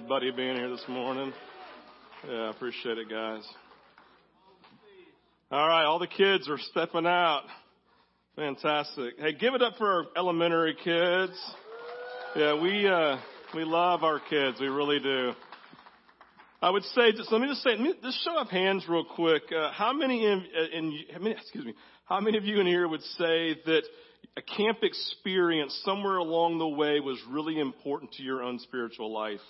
buddy 0.00 0.30
being 0.30 0.56
here 0.56 0.70
this 0.70 0.84
morning. 0.88 1.32
Yeah, 2.28 2.34
I 2.34 2.50
appreciate 2.50 2.98
it, 2.98 3.08
guys. 3.08 3.42
All 5.50 5.66
right, 5.66 5.84
all 5.84 5.98
the 5.98 6.06
kids 6.06 6.48
are 6.48 6.58
stepping 6.58 7.06
out. 7.06 7.42
Fantastic. 8.36 9.14
Hey, 9.18 9.32
give 9.32 9.54
it 9.54 9.62
up 9.62 9.74
for 9.78 9.86
our 9.86 10.06
elementary 10.16 10.74
kids. 10.74 11.32
Yeah, 12.34 12.60
we 12.60 12.86
uh, 12.86 13.18
we 13.54 13.64
love 13.64 14.02
our 14.02 14.20
kids. 14.20 14.58
We 14.60 14.68
really 14.68 14.98
do. 14.98 15.32
I 16.60 16.70
would 16.70 16.84
say, 16.84 17.12
just 17.12 17.30
let 17.30 17.40
me 17.40 17.48
just 17.48 17.62
say, 17.62 17.76
just 18.02 18.24
show 18.24 18.38
of 18.38 18.48
hands 18.48 18.84
real 18.88 19.04
quick. 19.04 19.42
Uh, 19.56 19.70
how 19.72 19.92
many 19.92 20.24
in, 20.24 20.44
uh, 20.58 20.76
in, 20.76 21.26
excuse 21.26 21.64
me, 21.64 21.74
how 22.06 22.20
many 22.20 22.38
of 22.38 22.44
you 22.44 22.60
in 22.60 22.66
here 22.66 22.88
would 22.88 23.02
say 23.02 23.56
that 23.66 23.82
a 24.36 24.42
camp 24.42 24.78
experience 24.82 25.80
somewhere 25.84 26.16
along 26.16 26.58
the 26.58 26.68
way 26.68 26.98
was 27.00 27.18
really 27.30 27.60
important 27.60 28.12
to 28.12 28.22
your 28.22 28.42
own 28.42 28.58
spiritual 28.58 29.12
life? 29.12 29.40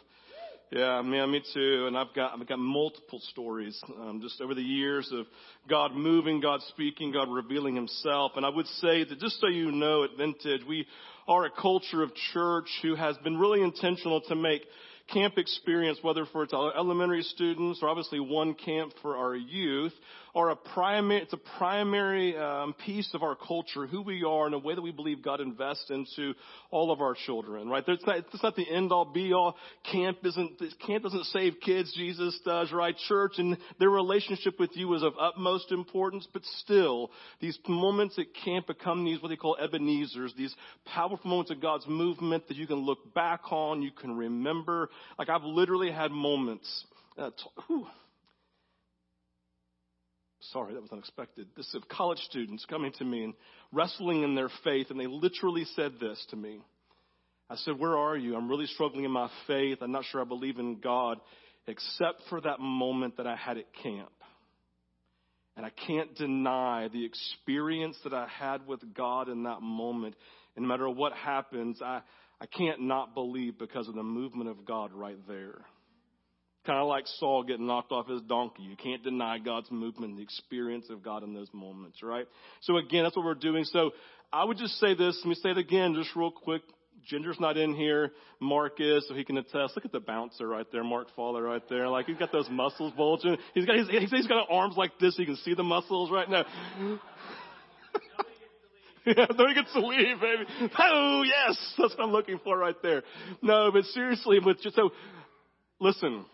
Yeah, 0.72 1.00
man, 1.02 1.30
me 1.30 1.42
too. 1.54 1.84
And 1.86 1.96
I've 1.96 2.12
got 2.12 2.32
I've 2.32 2.46
got 2.46 2.58
multiple 2.58 3.20
stories 3.30 3.80
um, 4.00 4.20
just 4.20 4.40
over 4.40 4.52
the 4.52 4.62
years 4.62 5.08
of 5.12 5.26
God 5.70 5.94
moving, 5.94 6.40
God 6.40 6.60
speaking, 6.68 7.12
God 7.12 7.28
revealing 7.30 7.76
Himself. 7.76 8.32
And 8.34 8.44
I 8.44 8.48
would 8.48 8.66
say 8.66 9.04
that 9.04 9.20
just 9.20 9.40
so 9.40 9.46
you 9.46 9.70
know, 9.70 10.02
at 10.02 10.10
Vintage, 10.18 10.62
we 10.68 10.84
are 11.28 11.44
a 11.44 11.50
culture 11.50 12.02
of 12.02 12.10
church 12.32 12.66
who 12.82 12.96
has 12.96 13.16
been 13.18 13.36
really 13.38 13.62
intentional 13.62 14.20
to 14.22 14.34
make 14.34 14.62
camp 15.14 15.38
experience, 15.38 16.00
whether 16.02 16.26
for 16.26 16.42
its 16.42 16.52
elementary 16.52 17.22
students 17.22 17.78
or 17.80 17.88
obviously 17.88 18.18
one 18.18 18.54
camp 18.54 18.92
for 19.02 19.16
our 19.16 19.36
youth, 19.36 19.92
are 20.36 20.50
a 20.50 20.56
primary, 20.56 21.22
it's 21.22 21.32
a 21.32 21.58
primary 21.58 22.36
um, 22.36 22.74
piece 22.84 23.10
of 23.14 23.22
our 23.22 23.34
culture, 23.34 23.86
who 23.86 24.02
we 24.02 24.22
are, 24.22 24.44
and 24.44 24.52
the 24.52 24.58
way 24.58 24.74
that 24.74 24.82
we 24.82 24.92
believe 24.92 25.22
God 25.22 25.40
invests 25.40 25.86
into 25.88 26.34
all 26.70 26.92
of 26.92 27.00
our 27.00 27.16
children. 27.24 27.70
Right? 27.70 27.82
It's 27.88 28.04
not, 28.06 28.18
it's 28.18 28.42
not 28.42 28.54
the 28.54 28.70
end 28.70 28.92
all 28.92 29.06
be 29.06 29.32
all. 29.32 29.56
Camp 29.90 30.18
isn't 30.22 30.62
camp 30.86 31.04
doesn't 31.04 31.24
save 31.24 31.54
kids. 31.64 31.90
Jesus 31.96 32.38
does. 32.44 32.70
Right? 32.70 32.94
Church 33.08 33.32
and 33.38 33.56
their 33.80 33.88
relationship 33.88 34.60
with 34.60 34.70
you 34.74 34.92
is 34.94 35.02
of 35.02 35.14
utmost 35.18 35.72
importance. 35.72 36.28
But 36.30 36.42
still, 36.60 37.10
these 37.40 37.58
moments 37.66 38.18
at 38.18 38.26
camp 38.44 38.66
become 38.66 39.06
these 39.06 39.22
what 39.22 39.30
they 39.30 39.36
call 39.36 39.56
Ebenezer's. 39.58 40.34
These 40.36 40.54
powerful 40.84 41.30
moments 41.30 41.50
of 41.50 41.62
God's 41.62 41.86
movement 41.88 42.46
that 42.48 42.58
you 42.58 42.66
can 42.66 42.80
look 42.80 43.14
back 43.14 43.50
on, 43.50 43.80
you 43.80 43.90
can 43.90 44.14
remember. 44.14 44.90
Like 45.18 45.30
I've 45.30 45.44
literally 45.44 45.90
had 45.90 46.10
moments. 46.10 46.84
Uh, 47.16 47.30
t- 47.30 47.72
sorry, 50.52 50.74
that 50.74 50.82
was 50.82 50.92
unexpected. 50.92 51.48
This 51.56 51.74
of 51.74 51.88
college 51.88 52.18
students 52.20 52.64
coming 52.68 52.92
to 52.98 53.04
me 53.04 53.24
and 53.24 53.34
wrestling 53.72 54.22
in 54.22 54.34
their 54.34 54.50
faith, 54.64 54.88
and 54.90 54.98
they 54.98 55.06
literally 55.06 55.64
said 55.74 55.94
this 56.00 56.24
to 56.30 56.36
me. 56.36 56.60
I 57.48 57.56
said, 57.56 57.78
Where 57.78 57.96
are 57.96 58.16
you? 58.16 58.36
I'm 58.36 58.48
really 58.48 58.66
struggling 58.66 59.04
in 59.04 59.10
my 59.10 59.30
faith. 59.46 59.78
I'm 59.80 59.92
not 59.92 60.04
sure 60.10 60.20
I 60.20 60.24
believe 60.24 60.58
in 60.58 60.80
God, 60.80 61.18
except 61.66 62.22
for 62.28 62.40
that 62.40 62.60
moment 62.60 63.16
that 63.18 63.26
I 63.26 63.36
had 63.36 63.58
at 63.58 63.66
camp. 63.82 64.10
And 65.56 65.64
I 65.64 65.70
can't 65.86 66.14
deny 66.16 66.88
the 66.92 67.04
experience 67.04 67.96
that 68.04 68.12
I 68.12 68.26
had 68.28 68.66
with 68.66 68.80
God 68.94 69.28
in 69.28 69.44
that 69.44 69.62
moment. 69.62 70.14
And 70.54 70.64
no 70.64 70.68
matter 70.68 70.88
what 70.88 71.14
happens, 71.14 71.80
I, 71.82 72.02
I 72.40 72.46
can't 72.46 72.82
not 72.82 73.14
believe 73.14 73.58
because 73.58 73.88
of 73.88 73.94
the 73.94 74.02
movement 74.02 74.50
of 74.50 74.66
God 74.66 74.92
right 74.92 75.18
there. 75.26 75.62
Kind 76.66 76.80
of 76.80 76.88
like 76.88 77.06
Saul 77.18 77.44
getting 77.44 77.66
knocked 77.66 77.92
off 77.92 78.08
his 78.08 78.20
donkey. 78.22 78.64
You 78.64 78.76
can't 78.76 79.04
deny 79.04 79.38
God's 79.38 79.70
movement, 79.70 80.16
the 80.16 80.22
experience 80.22 80.86
of 80.90 81.00
God 81.02 81.22
in 81.22 81.32
those 81.32 81.48
moments, 81.52 82.02
right? 82.02 82.26
So 82.62 82.76
again, 82.76 83.04
that's 83.04 83.16
what 83.16 83.24
we're 83.24 83.34
doing. 83.34 83.62
So 83.64 83.92
I 84.32 84.44
would 84.44 84.58
just 84.58 84.80
say 84.80 84.94
this. 84.94 85.16
Let 85.22 85.28
me 85.28 85.34
say 85.36 85.50
it 85.50 85.58
again, 85.58 85.94
just 85.94 86.16
real 86.16 86.32
quick. 86.32 86.62
Ginger's 87.06 87.38
not 87.38 87.56
in 87.56 87.74
here. 87.74 88.10
Mark 88.40 88.80
is, 88.80 89.06
so 89.06 89.14
he 89.14 89.24
can 89.24 89.38
attest. 89.38 89.76
Look 89.76 89.84
at 89.84 89.92
the 89.92 90.00
bouncer 90.00 90.48
right 90.48 90.66
there, 90.72 90.82
Mark 90.82 91.06
Fowler 91.14 91.42
right 91.42 91.62
there. 91.68 91.88
Like 91.88 92.06
he's 92.06 92.16
got 92.16 92.32
those 92.32 92.48
muscles 92.50 92.92
bulging. 92.96 93.36
He's 93.54 93.64
got 93.64 93.76
he's, 93.76 94.10
he's 94.10 94.26
got 94.26 94.48
arms 94.50 94.76
like 94.76 94.98
this, 94.98 95.14
so 95.14 95.22
you 95.22 95.26
can 95.26 95.36
see 95.36 95.54
the 95.54 95.62
muscles 95.62 96.10
right 96.10 96.28
now. 96.28 96.44
yeah, 99.06 99.26
nobody 99.30 99.54
gets 99.54 99.72
to 99.72 99.86
leave, 99.86 100.20
baby. 100.20 100.44
Oh 100.78 101.22
yes, 101.24 101.74
that's 101.78 101.94
what 101.96 102.04
I'm 102.04 102.10
looking 102.10 102.40
for 102.42 102.58
right 102.58 102.74
there. 102.82 103.04
No, 103.40 103.70
but 103.72 103.84
seriously, 103.84 104.40
but 104.42 104.58
just 104.60 104.74
so 104.74 104.90
listen. 105.78 106.24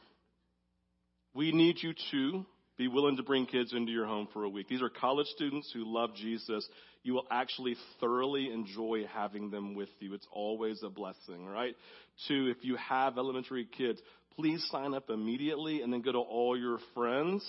We 1.34 1.52
need 1.52 1.82
you 1.82 1.94
to 2.10 2.44
be 2.76 2.88
willing 2.88 3.16
to 3.16 3.22
bring 3.22 3.46
kids 3.46 3.72
into 3.72 3.92
your 3.92 4.06
home 4.06 4.28
for 4.32 4.44
a 4.44 4.48
week. 4.48 4.68
These 4.68 4.82
are 4.82 4.90
college 4.90 5.26
students 5.28 5.70
who 5.72 5.84
love 5.84 6.14
Jesus. 6.14 6.68
You 7.02 7.14
will 7.14 7.26
actually 7.30 7.76
thoroughly 8.00 8.50
enjoy 8.52 9.04
having 9.12 9.50
them 9.50 9.74
with 9.74 9.88
you. 10.00 10.14
It's 10.14 10.26
always 10.32 10.82
a 10.82 10.90
blessing, 10.90 11.46
right? 11.46 11.74
Two, 12.28 12.52
if 12.56 12.64
you 12.64 12.76
have 12.76 13.18
elementary 13.18 13.66
kids, 13.66 14.00
please 14.36 14.66
sign 14.70 14.94
up 14.94 15.10
immediately 15.10 15.82
and 15.82 15.92
then 15.92 16.02
go 16.02 16.12
to 16.12 16.18
all 16.18 16.58
your 16.58 16.78
friends, 16.94 17.44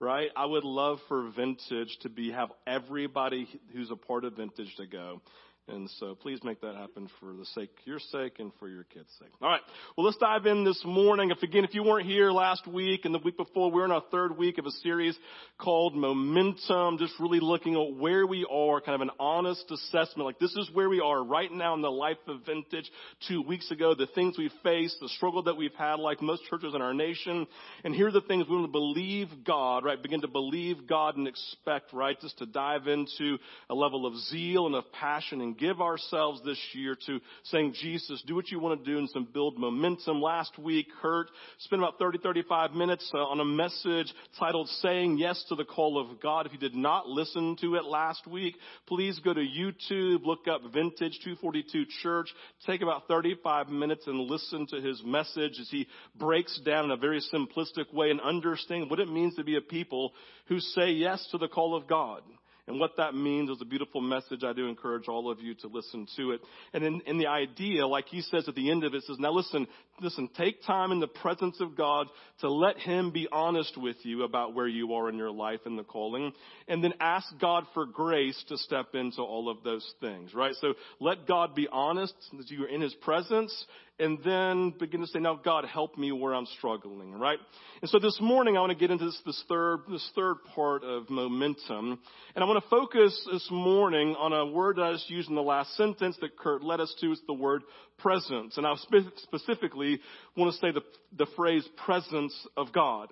right? 0.00 0.30
I 0.36 0.46
would 0.46 0.64
love 0.64 0.98
for 1.08 1.30
Vintage 1.30 1.96
to 2.02 2.08
be, 2.08 2.32
have 2.32 2.50
everybody 2.66 3.48
who's 3.72 3.90
a 3.90 3.96
part 3.96 4.24
of 4.24 4.36
Vintage 4.36 4.74
to 4.76 4.86
go. 4.86 5.20
And 5.68 5.88
so 6.00 6.16
please 6.16 6.40
make 6.42 6.60
that 6.62 6.74
happen 6.74 7.08
for 7.20 7.32
the 7.34 7.44
sake, 7.54 7.70
your 7.84 8.00
sake 8.00 8.40
and 8.40 8.50
for 8.58 8.68
your 8.68 8.82
kids' 8.82 9.12
sake. 9.20 9.30
All 9.40 9.48
right. 9.48 9.60
Well, 9.96 10.04
let's 10.04 10.18
dive 10.18 10.44
in 10.46 10.64
this 10.64 10.82
morning. 10.84 11.30
If 11.30 11.40
again, 11.44 11.64
if 11.64 11.72
you 11.72 11.84
weren't 11.84 12.06
here 12.06 12.32
last 12.32 12.66
week 12.66 13.04
and 13.04 13.14
the 13.14 13.20
week 13.20 13.36
before, 13.36 13.70
we're 13.70 13.84
in 13.84 13.92
our 13.92 14.02
third 14.10 14.36
week 14.36 14.58
of 14.58 14.66
a 14.66 14.72
series 14.72 15.16
called 15.58 15.94
Momentum, 15.94 16.98
just 16.98 17.14
really 17.20 17.38
looking 17.38 17.74
at 17.74 17.96
where 17.96 18.26
we 18.26 18.44
are, 18.50 18.80
kind 18.80 18.96
of 18.96 19.02
an 19.02 19.12
honest 19.20 19.70
assessment. 19.70 20.26
Like 20.26 20.40
this 20.40 20.54
is 20.56 20.68
where 20.72 20.88
we 20.88 21.00
are 21.00 21.22
right 21.22 21.50
now 21.50 21.74
in 21.74 21.80
the 21.80 21.90
life 21.92 22.18
of 22.26 22.44
vintage. 22.44 22.90
Two 23.28 23.42
weeks 23.42 23.70
ago, 23.70 23.94
the 23.94 24.08
things 24.16 24.36
we 24.36 24.50
faced, 24.64 24.96
the 25.00 25.08
struggle 25.10 25.44
that 25.44 25.56
we've 25.56 25.74
had, 25.74 26.00
like 26.00 26.20
most 26.20 26.42
churches 26.50 26.74
in 26.74 26.82
our 26.82 26.92
nation. 26.92 27.46
And 27.84 27.94
here 27.94 28.08
are 28.08 28.12
the 28.12 28.20
things 28.22 28.46
we 28.48 28.56
want 28.56 28.66
to 28.66 28.72
believe 28.72 29.28
God, 29.44 29.84
right? 29.84 30.02
Begin 30.02 30.22
to 30.22 30.28
believe 30.28 30.88
God 30.88 31.16
and 31.16 31.28
expect, 31.28 31.92
right? 31.92 32.20
Just 32.20 32.38
to 32.38 32.46
dive 32.46 32.88
into 32.88 33.38
a 33.70 33.74
level 33.76 34.06
of 34.06 34.16
zeal 34.16 34.66
and 34.66 34.74
of 34.74 34.90
passion 34.90 35.40
and 35.40 35.51
give 35.54 35.80
ourselves 35.80 36.40
this 36.44 36.58
year 36.72 36.96
to 37.06 37.20
saying, 37.44 37.74
Jesus, 37.80 38.22
do 38.26 38.34
what 38.34 38.50
you 38.50 38.58
want 38.58 38.84
to 38.84 38.90
do 38.90 38.98
and 38.98 39.08
some 39.10 39.28
build 39.32 39.58
momentum. 39.58 40.20
Last 40.20 40.58
week, 40.58 40.86
Kurt 41.00 41.28
spent 41.58 41.82
about 41.82 41.98
30, 41.98 42.18
35 42.18 42.72
minutes 42.72 43.10
uh, 43.14 43.18
on 43.18 43.40
a 43.40 43.44
message 43.44 44.12
titled 44.38 44.68
Saying 44.80 45.18
Yes 45.18 45.44
to 45.48 45.54
the 45.54 45.64
Call 45.64 45.98
of 45.98 46.20
God. 46.20 46.46
If 46.46 46.52
you 46.52 46.58
did 46.58 46.74
not 46.74 47.08
listen 47.08 47.56
to 47.60 47.76
it 47.76 47.84
last 47.84 48.26
week, 48.26 48.56
please 48.86 49.20
go 49.20 49.34
to 49.34 49.40
YouTube, 49.40 50.24
look 50.24 50.48
up 50.48 50.62
Vintage 50.72 51.18
242 51.24 51.84
Church, 52.02 52.28
take 52.66 52.82
about 52.82 53.08
35 53.08 53.68
minutes 53.68 54.06
and 54.06 54.18
listen 54.20 54.66
to 54.68 54.80
his 54.80 55.02
message 55.04 55.58
as 55.60 55.68
he 55.70 55.86
breaks 56.16 56.60
down 56.64 56.86
in 56.86 56.90
a 56.90 56.96
very 56.96 57.22
simplistic 57.32 57.92
way 57.92 58.10
and 58.10 58.20
understand 58.20 58.90
what 58.90 59.00
it 59.00 59.08
means 59.08 59.34
to 59.36 59.44
be 59.44 59.56
a 59.56 59.60
people 59.60 60.12
who 60.46 60.60
say 60.60 60.90
yes 60.90 61.26
to 61.30 61.38
the 61.38 61.48
call 61.48 61.74
of 61.74 61.86
God. 61.86 62.22
And 62.68 62.78
what 62.78 62.96
that 62.96 63.14
means 63.14 63.50
is 63.50 63.58
a 63.60 63.64
beautiful 63.64 64.00
message. 64.00 64.44
I 64.44 64.52
do 64.52 64.68
encourage 64.68 65.08
all 65.08 65.28
of 65.28 65.40
you 65.40 65.54
to 65.56 65.66
listen 65.66 66.06
to 66.16 66.30
it. 66.30 66.40
And 66.72 66.84
in, 66.84 67.00
in 67.06 67.18
the 67.18 67.26
idea, 67.26 67.86
like 67.88 68.06
he 68.06 68.20
says 68.20 68.48
at 68.48 68.54
the 68.54 68.70
end 68.70 68.84
of 68.84 68.94
it, 68.94 69.02
says, 69.02 69.16
now 69.18 69.32
listen, 69.32 69.66
listen, 70.00 70.28
take 70.36 70.62
time 70.62 70.92
in 70.92 71.00
the 71.00 71.08
presence 71.08 71.60
of 71.60 71.76
God 71.76 72.06
to 72.40 72.48
let 72.48 72.78
him 72.78 73.10
be 73.10 73.26
honest 73.32 73.76
with 73.76 73.96
you 74.04 74.22
about 74.22 74.54
where 74.54 74.68
you 74.68 74.94
are 74.94 75.08
in 75.08 75.16
your 75.16 75.32
life 75.32 75.58
and 75.66 75.76
the 75.76 75.82
calling. 75.82 76.32
And 76.68 76.84
then 76.84 76.94
ask 77.00 77.26
God 77.40 77.64
for 77.74 77.84
grace 77.84 78.40
to 78.48 78.56
step 78.56 78.94
into 78.94 79.22
all 79.22 79.50
of 79.50 79.64
those 79.64 79.94
things, 80.00 80.32
right? 80.32 80.54
So 80.60 80.74
let 81.00 81.26
God 81.26 81.56
be 81.56 81.66
honest 81.70 82.14
that 82.38 82.48
you 82.48 82.64
are 82.64 82.68
in 82.68 82.80
his 82.80 82.94
presence 82.94 83.66
and 84.02 84.18
then 84.24 84.74
begin 84.80 85.00
to 85.00 85.06
say, 85.06 85.20
now 85.20 85.36
God, 85.36 85.64
help 85.64 85.96
me 85.96 86.10
where 86.10 86.34
I'm 86.34 86.46
struggling, 86.58 87.12
right? 87.12 87.38
And 87.80 87.88
so 87.88 88.00
this 88.00 88.18
morning 88.20 88.56
I 88.56 88.60
want 88.60 88.72
to 88.72 88.78
get 88.78 88.90
into 88.90 89.04
this, 89.04 89.20
this 89.24 89.44
third, 89.48 89.82
this 89.88 90.10
third 90.16 90.38
part 90.56 90.82
of 90.82 91.08
momentum. 91.08 92.00
And 92.34 92.42
I 92.42 92.44
want 92.44 92.62
to 92.62 92.68
focus 92.68 93.28
this 93.30 93.46
morning 93.50 94.16
on 94.18 94.32
a 94.32 94.44
word 94.44 94.76
that 94.76 94.82
I 94.82 94.92
just 94.92 95.08
used 95.08 95.28
in 95.28 95.36
the 95.36 95.42
last 95.42 95.76
sentence 95.76 96.16
that 96.20 96.36
Kurt 96.36 96.64
led 96.64 96.80
us 96.80 96.92
to. 97.00 97.12
It's 97.12 97.20
the 97.28 97.32
word 97.32 97.62
presence. 97.98 98.56
And 98.56 98.66
I 98.66 98.74
specifically 99.18 100.00
want 100.36 100.52
to 100.52 100.58
say 100.58 100.72
the, 100.72 100.82
the 101.16 101.30
phrase 101.36 101.66
presence 101.84 102.34
of 102.56 102.72
God. 102.72 103.08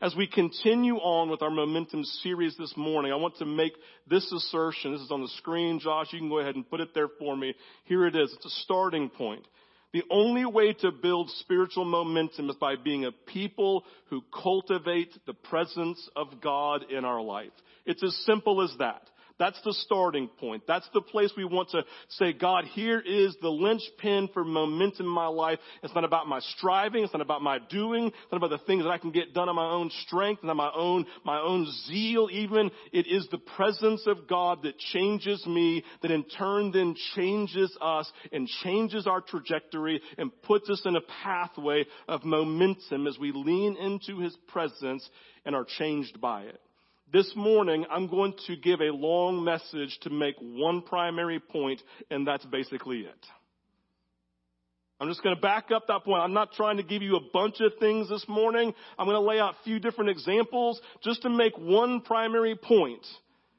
As 0.00 0.14
we 0.16 0.26
continue 0.26 0.96
on 0.96 1.28
with 1.28 1.42
our 1.42 1.50
momentum 1.50 2.02
series 2.22 2.56
this 2.56 2.72
morning, 2.78 3.12
I 3.12 3.16
want 3.16 3.36
to 3.36 3.44
make 3.44 3.74
this 4.08 4.32
assertion. 4.32 4.92
This 4.92 5.02
is 5.02 5.10
on 5.10 5.20
the 5.20 5.28
screen. 5.36 5.78
Josh, 5.78 6.06
you 6.14 6.18
can 6.18 6.30
go 6.30 6.38
ahead 6.38 6.54
and 6.54 6.68
put 6.68 6.80
it 6.80 6.94
there 6.94 7.08
for 7.18 7.36
me. 7.36 7.54
Here 7.84 8.06
it 8.06 8.16
is. 8.16 8.32
It's 8.32 8.46
a 8.46 8.62
starting 8.62 9.10
point. 9.10 9.44
The 9.92 10.04
only 10.10 10.44
way 10.44 10.72
to 10.74 10.92
build 10.92 11.30
spiritual 11.30 11.84
momentum 11.84 12.48
is 12.48 12.56
by 12.56 12.76
being 12.76 13.04
a 13.04 13.12
people 13.12 13.84
who 14.08 14.22
cultivate 14.32 15.12
the 15.26 15.34
presence 15.34 16.08
of 16.14 16.40
God 16.40 16.84
in 16.90 17.04
our 17.04 17.20
life. 17.20 17.50
It's 17.86 18.02
as 18.04 18.14
simple 18.24 18.62
as 18.62 18.72
that. 18.78 19.02
That's 19.40 19.60
the 19.64 19.72
starting 19.72 20.28
point. 20.28 20.64
That's 20.68 20.86
the 20.92 21.00
place 21.00 21.32
we 21.34 21.46
want 21.46 21.70
to 21.70 21.82
say, 22.10 22.34
God, 22.34 22.66
here 22.66 23.00
is 23.00 23.34
the 23.40 23.48
linchpin 23.48 24.28
for 24.34 24.44
momentum 24.44 25.06
in 25.06 25.12
my 25.12 25.28
life. 25.28 25.58
It's 25.82 25.94
not 25.94 26.04
about 26.04 26.28
my 26.28 26.40
striving. 26.40 27.04
It's 27.04 27.14
not 27.14 27.22
about 27.22 27.40
my 27.40 27.58
doing. 27.58 28.08
It's 28.08 28.30
not 28.30 28.36
about 28.36 28.50
the 28.50 28.66
things 28.66 28.82
that 28.84 28.90
I 28.90 28.98
can 28.98 29.12
get 29.12 29.32
done 29.32 29.48
on 29.48 29.56
my 29.56 29.64
own 29.64 29.90
strength 30.06 30.42
and 30.42 30.50
on 30.50 30.58
my 30.58 30.70
own, 30.76 31.06
my 31.24 31.40
own 31.40 31.66
zeal 31.86 32.28
even. 32.30 32.70
It 32.92 33.06
is 33.06 33.26
the 33.30 33.38
presence 33.38 34.06
of 34.06 34.28
God 34.28 34.62
that 34.64 34.76
changes 34.76 35.44
me, 35.46 35.84
that 36.02 36.10
in 36.10 36.24
turn 36.24 36.70
then 36.70 36.94
changes 37.16 37.74
us 37.80 38.12
and 38.32 38.46
changes 38.62 39.06
our 39.06 39.22
trajectory 39.22 40.02
and 40.18 40.30
puts 40.42 40.68
us 40.68 40.82
in 40.84 40.96
a 40.96 41.22
pathway 41.22 41.86
of 42.08 42.24
momentum 42.26 43.06
as 43.06 43.18
we 43.18 43.32
lean 43.32 43.78
into 43.78 44.20
His 44.20 44.36
presence 44.48 45.08
and 45.46 45.56
are 45.56 45.64
changed 45.78 46.20
by 46.20 46.42
it. 46.42 46.60
This 47.12 47.32
morning, 47.34 47.86
I'm 47.90 48.06
going 48.06 48.34
to 48.46 48.56
give 48.56 48.80
a 48.80 48.92
long 48.92 49.42
message 49.42 49.98
to 50.02 50.10
make 50.10 50.36
one 50.38 50.82
primary 50.82 51.40
point, 51.40 51.82
and 52.08 52.24
that's 52.24 52.44
basically 52.46 53.00
it. 53.00 53.26
I'm 55.00 55.08
just 55.08 55.20
going 55.22 55.34
to 55.34 55.40
back 55.40 55.72
up 55.74 55.88
that 55.88 56.04
point. 56.04 56.22
I'm 56.22 56.34
not 56.34 56.52
trying 56.52 56.76
to 56.76 56.84
give 56.84 57.02
you 57.02 57.16
a 57.16 57.30
bunch 57.32 57.60
of 57.60 57.72
things 57.80 58.08
this 58.08 58.24
morning. 58.28 58.72
I'm 58.96 59.06
going 59.06 59.16
to 59.16 59.28
lay 59.28 59.40
out 59.40 59.54
a 59.54 59.64
few 59.64 59.80
different 59.80 60.10
examples 60.10 60.80
just 61.02 61.22
to 61.22 61.30
make 61.30 61.56
one 61.58 62.02
primary 62.02 62.54
point. 62.54 63.04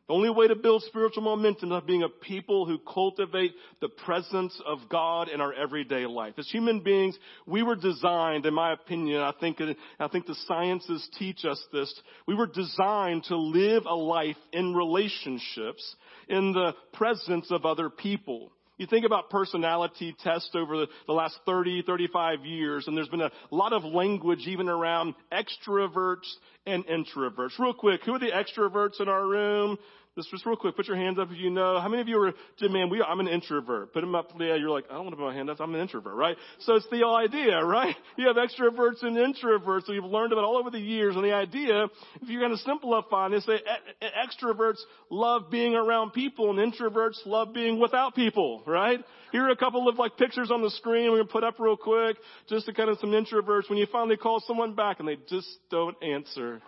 The 0.07 0.13
only 0.13 0.29
way 0.29 0.47
to 0.47 0.55
build 0.55 0.83
spiritual 0.83 1.23
momentum 1.23 1.71
is 1.71 1.79
by 1.79 1.85
being 1.85 2.03
a 2.03 2.09
people 2.09 2.65
who 2.65 2.79
cultivate 2.79 3.53
the 3.79 3.87
presence 3.87 4.59
of 4.65 4.79
God 4.89 5.29
in 5.29 5.39
our 5.39 5.53
everyday 5.53 6.05
life. 6.05 6.33
As 6.37 6.49
human 6.49 6.81
beings, 6.81 7.17
we 7.45 7.63
were 7.63 7.75
designed, 7.75 8.45
in 8.45 8.53
my 8.53 8.73
opinion, 8.73 9.21
I 9.21 9.31
think, 9.39 9.61
I 9.99 10.07
think 10.07 10.25
the 10.25 10.35
sciences 10.47 11.07
teach 11.17 11.45
us 11.45 11.63
this, 11.71 11.93
we 12.27 12.35
were 12.35 12.47
designed 12.47 13.25
to 13.25 13.37
live 13.37 13.85
a 13.85 13.95
life 13.95 14.37
in 14.51 14.73
relationships 14.73 15.95
in 16.27 16.51
the 16.51 16.73
presence 16.93 17.51
of 17.51 17.65
other 17.65 17.89
people. 17.89 18.51
You 18.81 18.87
think 18.87 19.05
about 19.05 19.29
personality 19.29 20.15
tests 20.23 20.49
over 20.55 20.75
the, 20.75 20.87
the, 21.05 21.13
last 21.13 21.37
30, 21.45 21.83
35 21.83 22.47
years, 22.47 22.87
and 22.87 22.97
there's 22.97 23.09
been 23.09 23.21
a 23.21 23.29
lot 23.51 23.73
of 23.73 23.83
language 23.83 24.47
even 24.47 24.67
around 24.67 25.13
extroverts 25.31 26.25
and 26.65 26.83
introverts. 26.87 27.59
Real 27.59 27.75
quick, 27.75 28.01
who 28.03 28.15
are 28.15 28.19
the 28.19 28.31
extroverts 28.31 28.99
in 28.99 29.07
our 29.07 29.27
room? 29.27 29.77
Just, 30.17 30.29
just 30.29 30.45
real 30.45 30.57
quick, 30.57 30.75
put 30.75 30.89
your 30.89 30.97
hands 30.97 31.17
up 31.17 31.29
if 31.31 31.37
you 31.37 31.49
know. 31.49 31.79
How 31.79 31.87
many 31.87 32.01
of 32.01 32.09
you 32.09 32.21
are, 32.21 32.69
man, 32.69 32.89
we, 32.89 33.01
I'm 33.01 33.21
an 33.21 33.29
introvert. 33.29 33.93
Put 33.93 34.01
them 34.01 34.13
up. 34.13 34.31
Yeah, 34.37 34.55
you're 34.55 34.69
like, 34.69 34.83
I 34.89 34.95
don't 34.95 35.05
want 35.05 35.11
to 35.11 35.15
put 35.15 35.25
my 35.25 35.33
hand 35.33 35.49
up. 35.49 35.61
I'm 35.61 35.73
an 35.73 35.79
introvert, 35.79 36.15
right? 36.15 36.35
So 36.59 36.75
it's 36.75 36.87
the 36.91 37.05
idea, 37.05 37.63
right? 37.63 37.95
You 38.17 38.27
have 38.27 38.35
extroverts 38.35 39.03
and 39.03 39.15
introverts. 39.15 39.85
So 39.85 39.93
you've 39.93 40.03
learned 40.03 40.33
about 40.33 40.43
all 40.43 40.57
over 40.57 40.69
the 40.69 40.79
years. 40.79 41.15
And 41.15 41.23
the 41.23 41.33
idea, 41.33 41.85
if 42.21 42.27
you're 42.27 42.41
going 42.41 42.51
to 42.51 42.61
simplify 42.63 43.29
it, 43.31 43.41
say 43.43 43.53
uh, 43.53 44.05
uh, 44.05 44.09
extroverts 44.27 44.79
love 45.09 45.49
being 45.49 45.75
around 45.75 46.11
people 46.11 46.49
and 46.49 46.73
introverts 46.73 47.25
love 47.25 47.53
being 47.53 47.79
without 47.79 48.13
people, 48.13 48.63
right? 48.67 48.99
Here 49.31 49.45
are 49.45 49.49
a 49.49 49.55
couple 49.55 49.87
of 49.87 49.97
like 49.97 50.17
pictures 50.17 50.51
on 50.51 50.61
the 50.61 50.69
screen 50.71 51.09
we're 51.09 51.17
going 51.17 51.27
to 51.27 51.31
put 51.31 51.43
up 51.43 51.55
real 51.57 51.77
quick 51.77 52.17
just 52.49 52.65
to 52.65 52.73
kind 52.73 52.89
of 52.89 52.99
some 52.99 53.11
introverts 53.11 53.69
when 53.69 53.79
you 53.79 53.87
finally 53.91 54.17
call 54.17 54.43
someone 54.45 54.75
back 54.75 54.99
and 54.99 55.07
they 55.07 55.17
just 55.29 55.47
don't 55.71 55.95
answer. 56.03 56.61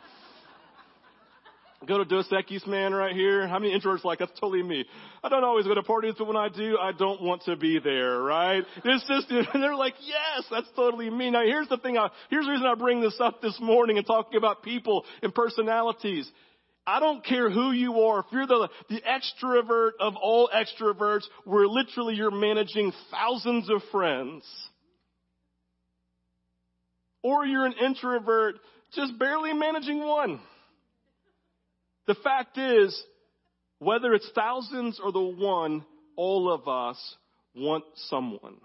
Go 1.87 1.97
to 1.97 2.05
Dos 2.05 2.29
Equis 2.29 2.65
man 2.65 2.93
right 2.93 3.13
here. 3.13 3.47
How 3.47 3.59
many 3.59 3.77
introverts 3.77 4.05
like 4.05 4.19
that's 4.19 4.31
totally 4.39 4.63
me? 4.63 4.85
I 5.23 5.29
don't 5.29 5.43
always 5.43 5.65
go 5.65 5.75
to 5.75 5.83
parties, 5.83 6.15
but 6.17 6.27
when 6.27 6.37
I 6.37 6.47
do, 6.47 6.77
I 6.77 6.91
don't 6.93 7.21
want 7.21 7.43
to 7.43 7.57
be 7.57 7.79
there, 7.79 8.19
right? 8.19 8.63
It's 8.85 9.07
just, 9.07 9.29
and 9.29 9.47
they're 9.61 9.75
like, 9.75 9.95
yes, 10.01 10.45
that's 10.49 10.69
totally 10.75 11.09
me. 11.09 11.29
Now 11.31 11.43
here's 11.43 11.67
the 11.67 11.77
thing, 11.77 11.97
I, 11.97 12.09
here's 12.29 12.45
the 12.45 12.51
reason 12.51 12.65
I 12.65 12.75
bring 12.75 13.01
this 13.01 13.17
up 13.19 13.41
this 13.41 13.57
morning 13.59 13.97
and 13.97 14.07
talking 14.07 14.37
about 14.37 14.63
people 14.63 15.03
and 15.21 15.33
personalities. 15.33 16.29
I 16.85 16.99
don't 16.99 17.25
care 17.25 17.49
who 17.49 17.71
you 17.71 18.01
are. 18.01 18.19
If 18.19 18.25
you're 18.31 18.47
the, 18.47 18.69
the 18.89 19.01
extrovert 19.01 19.91
of 19.99 20.15
all 20.21 20.49
extroverts, 20.53 21.23
where 21.45 21.67
literally 21.67 22.15
you're 22.15 22.31
managing 22.31 22.93
thousands 23.11 23.69
of 23.69 23.81
friends. 23.91 24.43
Or 27.23 27.45
you're 27.45 27.65
an 27.65 27.75
introvert 27.83 28.55
just 28.93 29.17
barely 29.17 29.53
managing 29.53 29.99
one. 29.99 30.39
The 32.07 32.15
fact 32.15 32.57
is, 32.57 33.01
whether 33.79 34.13
it's 34.13 34.29
thousands 34.33 34.99
or 35.03 35.11
the 35.11 35.21
one, 35.21 35.85
all 36.15 36.51
of 36.51 36.67
us 36.67 37.15
want 37.55 37.83
someone. 37.95 38.57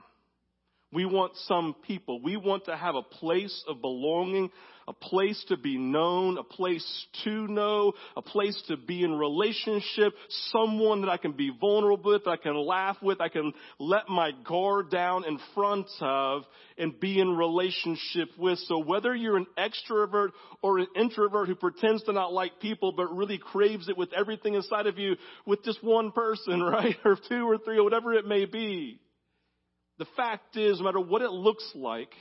We 0.92 1.04
want 1.04 1.32
some 1.44 1.74
people. 1.86 2.22
We 2.22 2.36
want 2.36 2.64
to 2.64 2.76
have 2.76 2.94
a 2.94 3.02
place 3.02 3.64
of 3.68 3.80
belonging, 3.80 4.50
a 4.88 4.92
place 4.94 5.44
to 5.48 5.58
be 5.58 5.76
known, 5.76 6.38
a 6.38 6.42
place 6.42 7.06
to 7.22 7.46
know, 7.46 7.92
a 8.16 8.22
place 8.22 8.60
to 8.68 8.76
be 8.78 9.04
in 9.04 9.12
relationship, 9.12 10.14
someone 10.50 11.02
that 11.02 11.10
I 11.10 11.18
can 11.18 11.32
be 11.32 11.52
vulnerable 11.60 12.12
with, 12.12 12.26
I 12.26 12.36
can 12.36 12.56
laugh 12.56 12.96
with, 13.02 13.20
I 13.20 13.28
can 13.28 13.52
let 13.78 14.08
my 14.08 14.30
guard 14.44 14.90
down 14.90 15.26
in 15.26 15.38
front 15.54 15.88
of 16.00 16.44
and 16.78 16.98
be 16.98 17.20
in 17.20 17.36
relationship 17.36 18.30
with. 18.38 18.58
So 18.60 18.78
whether 18.78 19.14
you're 19.14 19.36
an 19.36 19.46
extrovert 19.58 20.30
or 20.62 20.78
an 20.78 20.86
introvert 20.96 21.48
who 21.48 21.54
pretends 21.54 22.02
to 22.04 22.14
not 22.14 22.32
like 22.32 22.58
people 22.60 22.92
but 22.92 23.14
really 23.14 23.36
craves 23.36 23.90
it 23.90 23.98
with 23.98 24.14
everything 24.14 24.54
inside 24.54 24.86
of 24.86 24.98
you 24.98 25.16
with 25.44 25.62
just 25.64 25.84
one 25.84 26.12
person, 26.12 26.62
right? 26.62 26.96
Or 27.04 27.18
two 27.28 27.46
or 27.46 27.58
three 27.58 27.78
or 27.78 27.84
whatever 27.84 28.14
it 28.14 28.26
may 28.26 28.46
be. 28.46 29.00
The 29.98 30.06
fact 30.16 30.56
is, 30.56 30.78
no 30.78 30.84
matter 30.84 31.00
what 31.00 31.20
it 31.20 31.30
looks 31.30 31.68
like, 31.74 32.12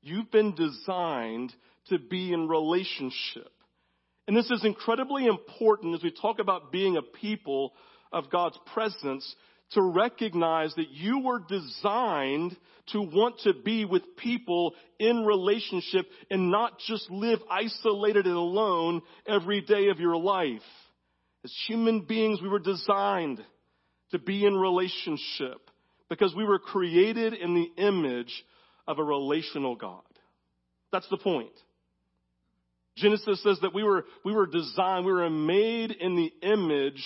you've 0.00 0.30
been 0.30 0.54
designed 0.54 1.52
to 1.90 1.98
be 1.98 2.32
in 2.32 2.48
relationship. 2.48 3.52
And 4.26 4.36
this 4.36 4.50
is 4.50 4.64
incredibly 4.64 5.26
important 5.26 5.94
as 5.94 6.02
we 6.02 6.12
talk 6.12 6.38
about 6.38 6.72
being 6.72 6.96
a 6.96 7.02
people 7.02 7.72
of 8.12 8.30
God's 8.30 8.58
presence 8.72 9.34
to 9.72 9.82
recognize 9.82 10.74
that 10.74 10.90
you 10.90 11.20
were 11.20 11.40
designed 11.48 12.56
to 12.88 13.00
want 13.00 13.38
to 13.44 13.54
be 13.54 13.84
with 13.84 14.02
people 14.16 14.74
in 14.98 15.24
relationship 15.24 16.06
and 16.30 16.50
not 16.50 16.78
just 16.86 17.08
live 17.10 17.38
isolated 17.50 18.26
and 18.26 18.34
alone 18.34 19.02
every 19.26 19.60
day 19.60 19.88
of 19.88 20.00
your 20.00 20.16
life. 20.16 20.60
As 21.44 21.54
human 21.68 22.02
beings, 22.02 22.40
we 22.42 22.48
were 22.48 22.58
designed 22.58 23.42
to 24.10 24.18
be 24.18 24.44
in 24.44 24.54
relationship 24.54 25.70
because 26.08 26.34
we 26.34 26.44
were 26.44 26.58
created 26.58 27.32
in 27.32 27.54
the 27.54 27.82
image 27.82 28.44
of 28.88 28.98
a 28.98 29.04
relational 29.04 29.76
God. 29.76 30.02
That's 30.92 31.08
the 31.08 31.16
point. 31.16 31.52
Genesis 33.00 33.42
says 33.42 33.58
that 33.62 33.74
we 33.74 33.82
were, 33.82 34.04
we 34.24 34.32
were 34.32 34.46
designed, 34.46 35.06
we 35.06 35.12
were 35.12 35.30
made 35.30 35.90
in 35.90 36.16
the 36.16 36.32
image 36.46 37.04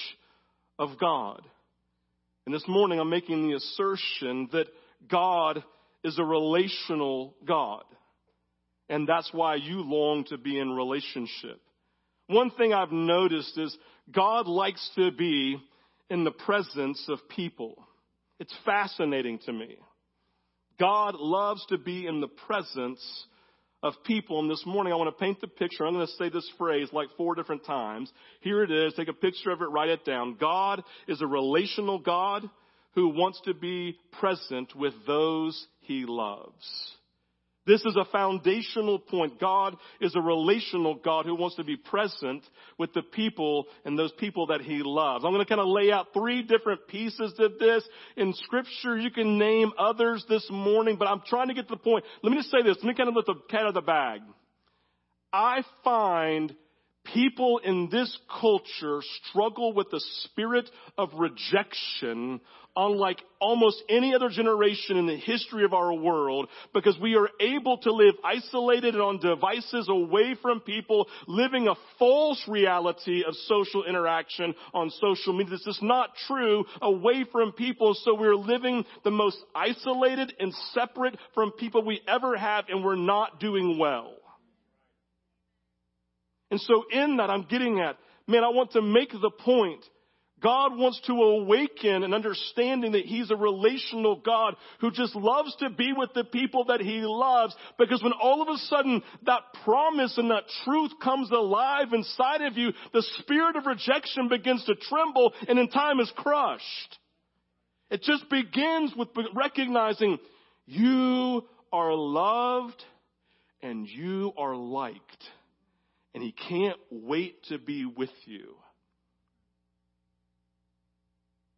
of 0.78 0.98
God. 0.98 1.42
And 2.46 2.54
this 2.54 2.66
morning 2.68 3.00
I'm 3.00 3.10
making 3.10 3.48
the 3.48 3.56
assertion 3.56 4.48
that 4.52 4.66
God 5.08 5.62
is 6.02 6.18
a 6.18 6.24
relational 6.24 7.34
God. 7.46 7.84
And 8.88 9.08
that's 9.08 9.30
why 9.32 9.54
you 9.54 9.82
long 9.82 10.24
to 10.24 10.36
be 10.36 10.58
in 10.58 10.70
relationship. 10.70 11.60
One 12.26 12.50
thing 12.50 12.72
I've 12.72 12.92
noticed 12.92 13.56
is 13.58 13.76
God 14.10 14.46
likes 14.46 14.90
to 14.96 15.10
be 15.10 15.58
in 16.10 16.24
the 16.24 16.30
presence 16.30 17.02
of 17.08 17.28
people. 17.28 17.82
It's 18.38 18.54
fascinating 18.64 19.38
to 19.46 19.52
me. 19.52 19.76
God 20.78 21.14
loves 21.14 21.64
to 21.66 21.78
be 21.78 22.06
in 22.06 22.20
the 22.20 22.28
presence 22.28 23.00
of 23.84 23.92
people. 24.02 24.40
And 24.40 24.50
this 24.50 24.64
morning 24.66 24.94
I 24.94 24.96
want 24.96 25.14
to 25.14 25.20
paint 25.24 25.42
the 25.42 25.46
picture. 25.46 25.84
I'm 25.84 25.92
going 25.92 26.06
to 26.06 26.12
say 26.14 26.30
this 26.30 26.50
phrase 26.56 26.88
like 26.92 27.08
four 27.18 27.34
different 27.34 27.66
times. 27.66 28.10
Here 28.40 28.64
it 28.64 28.70
is. 28.70 28.94
Take 28.94 29.08
a 29.08 29.12
picture 29.12 29.50
of 29.50 29.60
it, 29.60 29.66
write 29.66 29.90
it 29.90 30.06
down. 30.06 30.38
God 30.40 30.82
is 31.06 31.20
a 31.20 31.26
relational 31.26 31.98
God 31.98 32.48
who 32.94 33.10
wants 33.10 33.42
to 33.44 33.52
be 33.52 33.98
present 34.18 34.74
with 34.74 34.94
those 35.06 35.66
he 35.80 36.06
loves. 36.08 36.94
This 37.66 37.80
is 37.84 37.96
a 37.96 38.04
foundational 38.04 38.98
point. 38.98 39.40
God 39.40 39.76
is 40.00 40.14
a 40.14 40.20
relational 40.20 40.96
God 40.96 41.24
who 41.24 41.34
wants 41.34 41.56
to 41.56 41.64
be 41.64 41.76
present 41.76 42.44
with 42.78 42.92
the 42.92 43.02
people 43.02 43.66
and 43.84 43.98
those 43.98 44.12
people 44.18 44.48
that 44.48 44.60
He 44.60 44.82
loves. 44.84 45.24
I'm 45.24 45.32
going 45.32 45.44
to 45.44 45.48
kind 45.48 45.60
of 45.60 45.68
lay 45.68 45.90
out 45.90 46.08
three 46.12 46.42
different 46.42 46.86
pieces 46.88 47.32
of 47.38 47.58
this. 47.58 47.82
In 48.16 48.34
scripture, 48.34 48.98
you 48.98 49.10
can 49.10 49.38
name 49.38 49.72
others 49.78 50.24
this 50.28 50.46
morning, 50.50 50.96
but 50.98 51.08
I'm 51.08 51.22
trying 51.26 51.48
to 51.48 51.54
get 51.54 51.68
to 51.68 51.74
the 51.74 51.80
point. 51.80 52.04
Let 52.22 52.30
me 52.30 52.36
just 52.38 52.50
say 52.50 52.62
this. 52.62 52.76
Let 52.76 52.84
me 52.84 52.94
kind 52.94 53.08
of 53.08 53.16
let 53.16 53.26
the 53.26 53.36
cat 53.48 53.62
out 53.62 53.68
of 53.68 53.74
the 53.74 53.80
bag. 53.80 54.20
I 55.32 55.62
find 55.82 56.54
people 57.12 57.58
in 57.58 57.88
this 57.90 58.16
culture 58.40 59.00
struggle 59.28 59.72
with 59.72 59.90
the 59.90 60.00
spirit 60.22 60.68
of 60.96 61.10
rejection 61.14 62.40
unlike 62.76 63.22
almost 63.40 63.82
any 63.88 64.14
other 64.14 64.28
generation 64.28 64.96
in 64.96 65.06
the 65.06 65.16
history 65.16 65.64
of 65.64 65.72
our 65.72 65.92
world 65.92 66.48
because 66.72 66.98
we 67.00 67.16
are 67.16 67.28
able 67.40 67.78
to 67.78 67.92
live 67.92 68.14
isolated 68.24 68.94
and 68.94 69.02
on 69.02 69.18
devices 69.20 69.88
away 69.88 70.34
from 70.40 70.60
people, 70.60 71.06
living 71.26 71.68
a 71.68 71.74
false 71.98 72.42
reality 72.48 73.22
of 73.24 73.34
social 73.46 73.84
interaction 73.84 74.54
on 74.72 74.90
social 74.90 75.32
media. 75.32 75.56
This 75.56 75.66
is 75.66 75.78
not 75.82 76.10
true 76.26 76.64
away 76.82 77.24
from 77.30 77.52
people, 77.52 77.94
so 77.94 78.14
we're 78.14 78.36
living 78.36 78.84
the 79.04 79.10
most 79.10 79.38
isolated 79.54 80.34
and 80.40 80.52
separate 80.72 81.16
from 81.34 81.52
people 81.52 81.84
we 81.84 82.00
ever 82.08 82.36
have 82.36 82.64
and 82.68 82.84
we're 82.84 82.96
not 82.96 83.38
doing 83.38 83.78
well. 83.78 84.14
And 86.54 86.60
so 86.60 86.84
in 86.88 87.16
that, 87.16 87.30
I'm 87.30 87.46
getting 87.50 87.80
at, 87.80 87.96
man, 88.28 88.44
I 88.44 88.50
want 88.50 88.70
to 88.74 88.80
make 88.80 89.10
the 89.10 89.32
point 89.40 89.84
God 90.40 90.78
wants 90.78 91.00
to 91.08 91.12
awaken 91.12 92.04
an 92.04 92.14
understanding 92.14 92.92
that 92.92 93.06
He's 93.06 93.28
a 93.32 93.36
relational 93.36 94.20
God 94.24 94.54
who 94.80 94.92
just 94.92 95.16
loves 95.16 95.52
to 95.56 95.70
be 95.70 95.92
with 95.92 96.10
the 96.14 96.22
people 96.22 96.66
that 96.66 96.80
He 96.80 97.00
loves. 97.00 97.56
Because 97.76 98.04
when 98.04 98.12
all 98.12 98.40
of 98.40 98.46
a 98.46 98.56
sudden 98.68 99.02
that 99.26 99.40
promise 99.64 100.16
and 100.16 100.30
that 100.30 100.44
truth 100.64 100.92
comes 101.02 101.28
alive 101.32 101.88
inside 101.92 102.42
of 102.42 102.56
you, 102.56 102.70
the 102.92 103.04
spirit 103.18 103.56
of 103.56 103.66
rejection 103.66 104.28
begins 104.28 104.64
to 104.66 104.76
tremble 104.76 105.32
and 105.48 105.58
in 105.58 105.68
time 105.70 105.98
is 105.98 106.12
crushed. 106.14 106.98
It 107.90 108.02
just 108.02 108.30
begins 108.30 108.92
with 108.96 109.08
recognizing 109.34 110.20
you 110.66 111.42
are 111.72 111.94
loved 111.94 112.80
and 113.60 113.88
you 113.88 114.32
are 114.38 114.54
liked. 114.54 115.24
And 116.14 116.22
He 116.22 116.32
can't 116.32 116.78
wait 116.90 117.42
to 117.48 117.58
be 117.58 117.84
with 117.84 118.10
you. 118.24 118.54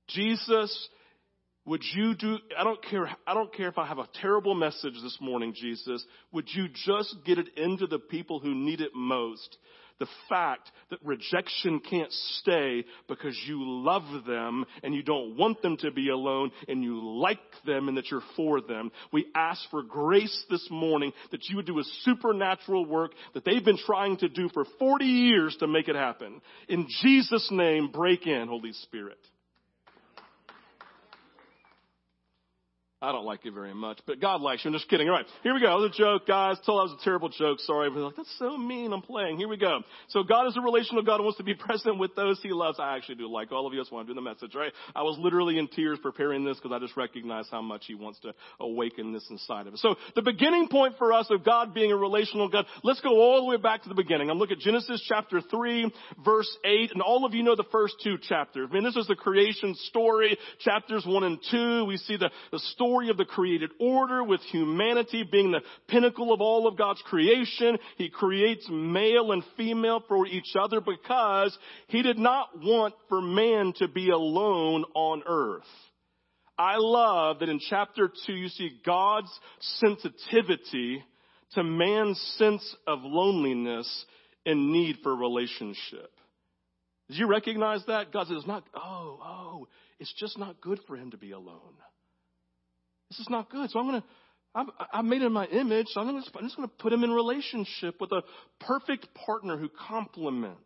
Jesus, 0.09 0.89
would 1.67 1.83
you 1.95 2.15
do, 2.15 2.39
I 2.57 2.65
don't 2.65 2.83
care, 2.83 3.11
I 3.27 3.35
don't 3.35 3.53
care 3.53 3.69
if 3.69 3.77
I 3.77 3.87
have 3.87 3.99
a 3.99 4.09
terrible 4.23 4.55
message 4.55 4.95
this 5.03 5.19
morning, 5.21 5.53
Jesus. 5.55 6.05
Would 6.33 6.49
you 6.55 6.69
just 6.87 7.17
get 7.25 7.39
it 7.39 7.49
into 7.57 7.87
the 7.87 7.99
people 7.99 8.39
who 8.39 8.55
need 8.55 8.81
it 8.81 8.93
most? 8.95 9.59
The 9.99 10.07
fact 10.29 10.71
that 10.91 10.99
rejection 11.03 11.81
can't 11.81 12.13
stay 12.41 12.85
because 13.09 13.37
you 13.47 13.61
love 13.63 14.25
them 14.27 14.65
and 14.83 14.95
you 14.95 15.03
don't 15.03 15.37
want 15.37 15.63
them 15.63 15.77
to 15.79 15.91
be 15.91 16.11
alone 16.11 16.51
and 16.69 16.83
you 16.83 17.03
like 17.19 17.39
them 17.65 17.89
and 17.89 17.97
that 17.97 18.11
you're 18.11 18.23
for 18.37 18.61
them. 18.61 18.91
We 19.13 19.27
ask 19.35 19.61
for 19.71 19.83
grace 19.83 20.45
this 20.51 20.67
morning 20.71 21.13
that 21.31 21.49
you 21.49 21.57
would 21.57 21.67
do 21.67 21.79
a 21.79 21.85
supernatural 22.03 22.85
work 22.85 23.13
that 23.35 23.45
they've 23.45 23.65
been 23.65 23.79
trying 23.79 24.19
to 24.19 24.29
do 24.29 24.51
for 24.53 24.67
40 24.79 25.05
years 25.05 25.57
to 25.61 25.67
make 25.67 25.89
it 25.89 25.97
happen. 25.97 26.41
In 26.69 26.87
Jesus' 27.03 27.49
name, 27.51 27.91
break 27.91 28.27
in, 28.27 28.49
Holy 28.49 28.73
Spirit. 28.73 29.19
I 33.07 33.13
don't 33.13 33.25
like 33.25 33.45
you 33.45 33.53
very 33.53 33.73
much, 33.73 34.01
but 34.05 34.21
God 34.21 34.41
likes 34.41 34.65
you. 34.65 34.71
I'm 34.71 34.75
just 34.75 34.91
kidding. 34.91 35.09
All 35.09 35.15
right, 35.15 35.27
here 35.45 35.55
we 35.55 35.61
go. 35.61 35.69
That 35.69 35.79
was 35.79 35.93
a 35.95 35.97
joke, 35.97 36.27
guys. 36.27 36.57
Told 36.67 36.81
that 36.81 36.93
was 36.93 37.01
a 37.01 37.05
terrible 37.05 37.29
joke. 37.29 37.61
Sorry. 37.61 37.89
But 37.89 38.01
like, 38.01 38.17
that's 38.17 38.37
so 38.37 38.59
mean. 38.59 38.93
I'm 38.93 39.01
playing. 39.01 39.37
Here 39.37 39.47
we 39.47 39.57
go. 39.57 39.83
So 40.09 40.25
God 40.25 40.49
is 40.49 40.57
a 40.57 40.61
relational 40.61 41.05
God 41.05 41.17
and 41.17 41.25
wants 41.25 41.39
to 41.39 41.45
be 41.45 41.55
present 41.67 42.01
with 42.01 42.17
those 42.17 42.41
he 42.43 42.49
loves. 42.51 42.81
I 42.81 42.97
actually 42.97 43.15
do 43.15 43.31
like 43.31 43.53
all 43.53 43.65
of 43.65 43.73
you. 43.73 43.79
That's 43.79 43.93
why 43.93 44.01
I'm 44.01 44.07
doing 44.07 44.17
the 44.17 44.23
message, 44.23 44.57
right? 44.57 44.73
I 44.97 45.03
was 45.03 45.17
literally 45.21 45.57
in 45.57 45.69
tears 45.69 46.01
preparing 46.03 46.45
this 46.45 46.57
because 46.57 46.75
I 46.75 46.81
just 46.85 46.97
recognize 46.97 47.47
how 47.49 47.63
much 47.63 47.85
he 47.87 47.95
wants 47.95 48.19
to 48.21 48.35
awaken 48.59 49.13
this 49.13 49.25
inside 49.31 49.69
of 49.69 49.75
us. 49.75 49.83
So 49.83 49.95
the 50.17 50.23
beginning 50.23 50.67
point 50.67 50.97
for 50.99 51.13
us 51.13 51.29
of 51.31 51.45
God 51.45 51.75
being 51.75 51.93
a 51.93 51.97
relational 51.97 52.49
God, 52.49 52.67
let's 52.83 53.01
go 53.03 53.21
all 53.21 53.39
the 53.39 53.47
way 53.47 53.57
back 53.57 53.85
to 53.85 53.89
the 53.89 53.95
beginning. 53.95 54.31
I'm 54.31 54.39
looking 54.39 54.57
at 54.57 54.63
Genesis 54.63 55.01
chapter 55.09 55.41
3, 55.41 55.93
verse 56.25 56.59
8, 56.65 56.91
and 56.91 57.03
all 57.03 57.25
of 57.25 57.35
you 57.35 57.45
know 57.45 57.55
the 57.55 57.67
first 57.71 57.95
two 58.03 58.19
chapters. 58.19 58.67
I 58.69 58.75
mean, 58.75 58.83
this 58.83 58.97
is 58.97 59.07
the 59.07 59.15
creation 59.15 59.77
story, 59.85 60.37
chapters 60.59 61.05
1 61.07 61.23
and 61.23 61.39
2. 61.53 61.85
We 61.85 61.99
see 61.99 62.17
the, 62.17 62.31
the 62.51 62.59
story 62.59 62.96
story 62.97 63.11
of 63.11 63.17
the 63.17 63.25
created 63.25 63.71
order 63.79 64.25
with 64.25 64.41
humanity 64.43 65.23
being 65.31 65.51
the 65.51 65.61
pinnacle 65.89 66.33
of 66.33 66.41
all 66.41 66.67
of 66.67 66.79
God's 66.79 67.03
creation. 67.03 67.77
He 67.97 68.09
creates 68.09 68.67
male 68.71 69.33
and 69.33 69.43
female 69.57 70.03
for 70.09 70.27
each 70.27 70.55
other 70.59 70.81
because 70.81 71.57
he 71.89 72.03
did 72.03 72.19
not 72.19 72.49
want 72.57 72.95
for 73.09 73.21
man 73.21 73.75
to 73.77 73.89
be 73.89 74.11
alone 74.11 74.85
on 74.95 75.23
earth. 75.27 75.63
I 76.59 76.77
love 76.79 77.41
that 77.41 77.51
in 77.51 77.61
chapter 77.69 78.11
2 78.27 78.33
you 78.33 78.49
see 78.49 78.81
God's 78.85 79.31
sensitivity 79.61 81.05
to 81.53 81.63
man's 81.63 82.19
sense 82.39 82.77
of 82.87 83.01
loneliness 83.03 84.07
and 84.47 84.73
need 84.73 84.97
for 85.03 85.15
relationship. 85.15 86.11
Did 87.09 87.19
you 87.19 87.29
recognize 87.29 87.85
that? 87.89 88.11
God 88.11 88.27
says, 88.29 88.47
not, 88.47 88.65
oh, 88.75 89.21
oh, 89.23 89.69
it's 90.01 90.15
just 90.19 90.39
not 90.39 90.61
good 90.63 90.81
for 90.87 90.97
him 90.97 91.11
to 91.11 91.19
be 91.19 91.33
alone. 91.33 91.75
This 93.11 93.21
is 93.21 93.29
not 93.31 93.51
good. 93.51 93.71
So 93.71 93.79
I'm 93.79 93.89
going 93.89 94.03
to, 94.03 94.09
I've 94.93 95.05
made 95.05 95.23
him 95.23 95.33
my 95.33 95.47
image, 95.47 95.89
so 95.89 96.01
I'm, 96.01 96.07
gonna, 96.07 96.23
I'm 96.37 96.45
just 96.45 96.57
going 96.57 96.69
to 96.69 96.75
put 96.79 96.93
him 96.93 97.05
in 97.05 97.11
relationship 97.11 98.01
with 98.01 98.11
a 98.13 98.23
perfect 98.61 99.09
partner 99.15 99.57
who 99.59 99.69
complements. 99.69 100.63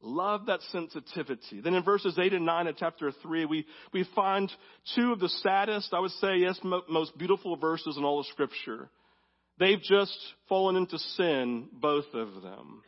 Love 0.00 0.46
that 0.46 0.60
sensitivity. 0.72 1.60
Then 1.60 1.74
in 1.74 1.84
verses 1.84 2.18
8 2.20 2.32
and 2.32 2.46
9 2.46 2.66
of 2.66 2.76
chapter 2.76 3.12
3, 3.22 3.44
we, 3.46 3.66
we 3.92 4.04
find 4.16 4.50
two 4.96 5.12
of 5.12 5.20
the 5.20 5.28
saddest, 5.28 5.92
I 5.92 6.00
would 6.00 6.10
say, 6.12 6.38
yes, 6.38 6.58
mo- 6.64 6.82
most 6.88 7.16
beautiful 7.16 7.56
verses 7.56 7.96
in 7.96 8.04
all 8.04 8.18
of 8.18 8.26
Scripture. 8.26 8.88
They've 9.58 9.80
just 9.80 10.16
fallen 10.48 10.74
into 10.76 10.98
sin, 10.98 11.68
both 11.72 12.06
of 12.14 12.42
them. 12.42 12.82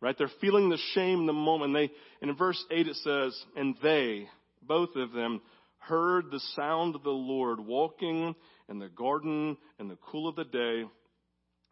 Right? 0.00 0.16
They're 0.16 0.30
feeling 0.40 0.70
the 0.70 0.78
shame 0.94 1.20
in 1.20 1.26
the 1.26 1.32
moment. 1.34 1.74
They, 1.74 1.90
and 2.20 2.30
in 2.30 2.36
verse 2.36 2.62
8 2.70 2.86
it 2.86 2.96
says, 2.96 3.38
and 3.54 3.76
they, 3.82 4.26
both 4.62 4.96
of 4.96 5.12
them, 5.12 5.42
heard 5.86 6.30
the 6.30 6.40
sound 6.54 6.94
of 6.94 7.02
the 7.02 7.10
Lord 7.10 7.60
walking 7.60 8.34
in 8.68 8.78
the 8.78 8.88
garden 8.88 9.56
in 9.78 9.88
the 9.88 9.98
cool 10.10 10.28
of 10.28 10.36
the 10.36 10.44
day, 10.44 10.84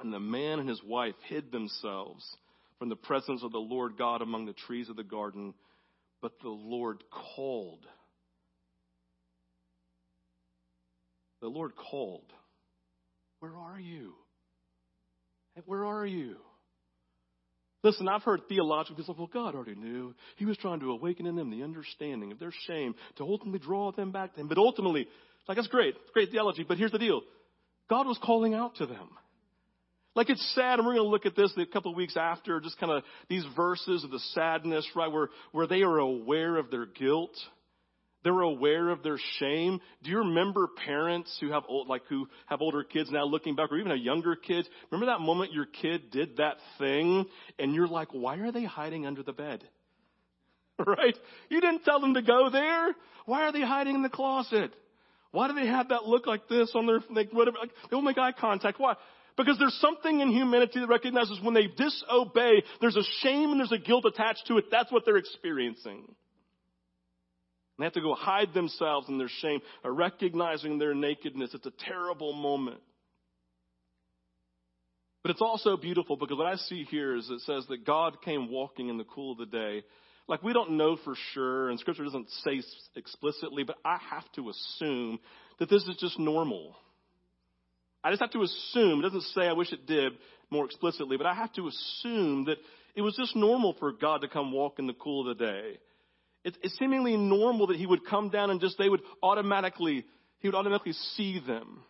and 0.00 0.12
the 0.12 0.20
man 0.20 0.58
and 0.58 0.68
his 0.68 0.82
wife 0.82 1.14
hid 1.28 1.52
themselves 1.52 2.24
from 2.78 2.88
the 2.88 2.96
presence 2.96 3.42
of 3.42 3.52
the 3.52 3.58
Lord 3.58 3.96
God 3.96 4.22
among 4.22 4.46
the 4.46 4.52
trees 4.52 4.88
of 4.88 4.96
the 4.96 5.04
garden. 5.04 5.54
But 6.22 6.32
the 6.42 6.48
Lord 6.48 7.02
called. 7.36 7.86
The 11.40 11.48
Lord 11.48 11.72
called. 11.76 12.32
Where 13.38 13.56
are 13.56 13.80
you? 13.80 14.14
Where 15.66 15.84
are 15.84 16.06
you? 16.06 16.36
Listen, 17.82 18.08
I've 18.08 18.22
heard 18.22 18.42
theological 18.48 18.96
people 18.96 19.14
say, 19.14 19.18
well, 19.18 19.30
God 19.32 19.54
already 19.54 19.74
knew. 19.74 20.14
He 20.36 20.44
was 20.44 20.56
trying 20.58 20.80
to 20.80 20.90
awaken 20.90 21.26
in 21.26 21.36
them 21.36 21.50
the 21.50 21.62
understanding 21.62 22.30
of 22.30 22.38
their 22.38 22.52
shame 22.66 22.94
to 23.16 23.24
ultimately 23.24 23.58
draw 23.58 23.90
them 23.92 24.12
back 24.12 24.34
to 24.34 24.40
Him. 24.40 24.48
But 24.48 24.58
ultimately, 24.58 25.08
like, 25.48 25.56
that's 25.56 25.68
great. 25.68 25.94
Great 26.12 26.30
theology. 26.30 26.64
But 26.66 26.78
here's 26.78 26.92
the 26.92 26.98
deal. 26.98 27.22
God 27.88 28.06
was 28.06 28.18
calling 28.22 28.54
out 28.54 28.76
to 28.76 28.86
them. 28.86 29.08
Like 30.14 30.28
it's 30.28 30.54
sad, 30.54 30.78
and 30.78 30.86
we're 30.86 30.94
going 30.94 31.06
to 31.06 31.10
look 31.10 31.24
at 31.24 31.36
this 31.36 31.52
a 31.56 31.66
couple 31.66 31.92
of 31.92 31.96
weeks 31.96 32.16
after, 32.16 32.60
just 32.60 32.78
kind 32.78 32.92
of 32.92 33.04
these 33.28 33.44
verses 33.54 34.02
of 34.02 34.10
the 34.10 34.18
sadness, 34.34 34.86
right, 34.96 35.10
where, 35.10 35.28
where 35.52 35.68
they 35.68 35.82
are 35.82 35.98
aware 35.98 36.56
of 36.56 36.70
their 36.70 36.86
guilt 36.86 37.34
they're 38.22 38.40
aware 38.40 38.88
of 38.90 39.02
their 39.02 39.18
shame. 39.38 39.80
Do 40.02 40.10
you 40.10 40.18
remember 40.18 40.68
parents 40.84 41.36
who 41.40 41.50
have 41.52 41.62
old, 41.68 41.88
like 41.88 42.02
who 42.08 42.28
have 42.46 42.60
older 42.60 42.84
kids 42.84 43.10
now 43.10 43.24
looking 43.24 43.54
back 43.56 43.72
or 43.72 43.78
even 43.78 43.92
a 43.92 43.96
younger 43.96 44.36
kid? 44.36 44.68
Remember 44.90 45.12
that 45.12 45.20
moment 45.20 45.52
your 45.52 45.66
kid 45.66 46.10
did 46.10 46.36
that 46.36 46.56
thing 46.78 47.26
and 47.58 47.74
you're 47.74 47.88
like, 47.88 48.08
why 48.12 48.36
are 48.38 48.52
they 48.52 48.64
hiding 48.64 49.06
under 49.06 49.22
the 49.22 49.32
bed? 49.32 49.64
Right? 50.86 51.16
You 51.50 51.60
didn't 51.60 51.84
tell 51.84 52.00
them 52.00 52.14
to 52.14 52.22
go 52.22 52.48
there. 52.48 52.94
Why 53.26 53.42
are 53.42 53.52
they 53.52 53.60
hiding 53.60 53.96
in 53.96 54.02
the 54.02 54.08
closet? 54.08 54.72
Why 55.30 55.46
do 55.46 55.54
they 55.54 55.66
have 55.66 55.90
that 55.90 56.04
look 56.04 56.26
like 56.26 56.48
this 56.48 56.72
on 56.74 56.86
their, 56.86 57.00
like, 57.10 57.30
whatever, 57.32 57.58
like, 57.60 57.70
they 57.90 57.94
won't 57.94 58.06
make 58.06 58.16
eye 58.16 58.32
contact. 58.32 58.80
Why? 58.80 58.94
Because 59.36 59.58
there's 59.58 59.78
something 59.80 60.20
in 60.20 60.30
humanity 60.30 60.80
that 60.80 60.88
recognizes 60.88 61.38
when 61.42 61.54
they 61.54 61.66
disobey, 61.66 62.62
there's 62.80 62.96
a 62.96 63.04
shame 63.20 63.50
and 63.50 63.60
there's 63.60 63.72
a 63.72 63.78
guilt 63.78 64.06
attached 64.06 64.46
to 64.48 64.58
it. 64.58 64.64
That's 64.70 64.90
what 64.90 65.04
they're 65.04 65.18
experiencing. 65.18 66.14
They 67.80 67.86
have 67.86 67.94
to 67.94 68.02
go 68.02 68.14
hide 68.14 68.52
themselves 68.52 69.08
in 69.08 69.16
their 69.16 69.30
shame, 69.40 69.60
uh, 69.84 69.90
recognizing 69.90 70.78
their 70.78 70.94
nakedness. 70.94 71.54
It's 71.54 71.66
a 71.66 71.72
terrible 71.86 72.34
moment. 72.34 72.80
But 75.22 75.30
it's 75.30 75.40
also 75.40 75.76
beautiful 75.76 76.16
because 76.16 76.36
what 76.36 76.46
I 76.46 76.56
see 76.56 76.84
here 76.84 77.16
is 77.16 77.28
it 77.30 77.40
says 77.40 77.66
that 77.68 77.86
God 77.86 78.22
came 78.22 78.50
walking 78.50 78.88
in 78.88 78.98
the 78.98 79.04
cool 79.04 79.32
of 79.32 79.38
the 79.38 79.46
day. 79.46 79.82
Like 80.28 80.42
we 80.42 80.52
don't 80.52 80.72
know 80.72 80.98
for 81.04 81.14
sure, 81.32 81.70
and 81.70 81.80
Scripture 81.80 82.04
doesn't 82.04 82.28
say 82.44 82.62
explicitly, 82.96 83.64
but 83.64 83.76
I 83.84 83.98
have 84.10 84.30
to 84.32 84.50
assume 84.50 85.18
that 85.58 85.70
this 85.70 85.82
is 85.82 85.96
just 85.98 86.18
normal. 86.18 86.76
I 88.04 88.10
just 88.10 88.20
have 88.20 88.30
to 88.32 88.42
assume, 88.42 89.00
it 89.00 89.02
doesn't 89.02 89.22
say 89.34 89.42
I 89.42 89.52
wish 89.52 89.72
it 89.72 89.86
did 89.86 90.12
more 90.50 90.66
explicitly, 90.66 91.16
but 91.16 91.26
I 91.26 91.34
have 91.34 91.52
to 91.54 91.68
assume 91.68 92.44
that 92.44 92.58
it 92.94 93.02
was 93.02 93.16
just 93.16 93.36
normal 93.36 93.74
for 93.78 93.92
God 93.92 94.20
to 94.20 94.28
come 94.28 94.52
walk 94.52 94.78
in 94.78 94.86
the 94.86 94.94
cool 94.94 95.28
of 95.28 95.38
the 95.38 95.44
day. 95.44 95.78
It's, 96.44 96.56
it's 96.62 96.78
seemingly 96.78 97.16
normal 97.16 97.66
that 97.68 97.76
he 97.76 97.86
would 97.86 98.06
come 98.06 98.30
down 98.30 98.50
and 98.50 98.60
just, 98.60 98.78
they 98.78 98.88
would 98.88 99.02
automatically, 99.22 100.04
he 100.38 100.48
would 100.48 100.54
automatically 100.54 100.94
see 101.16 101.40
them. 101.46 101.82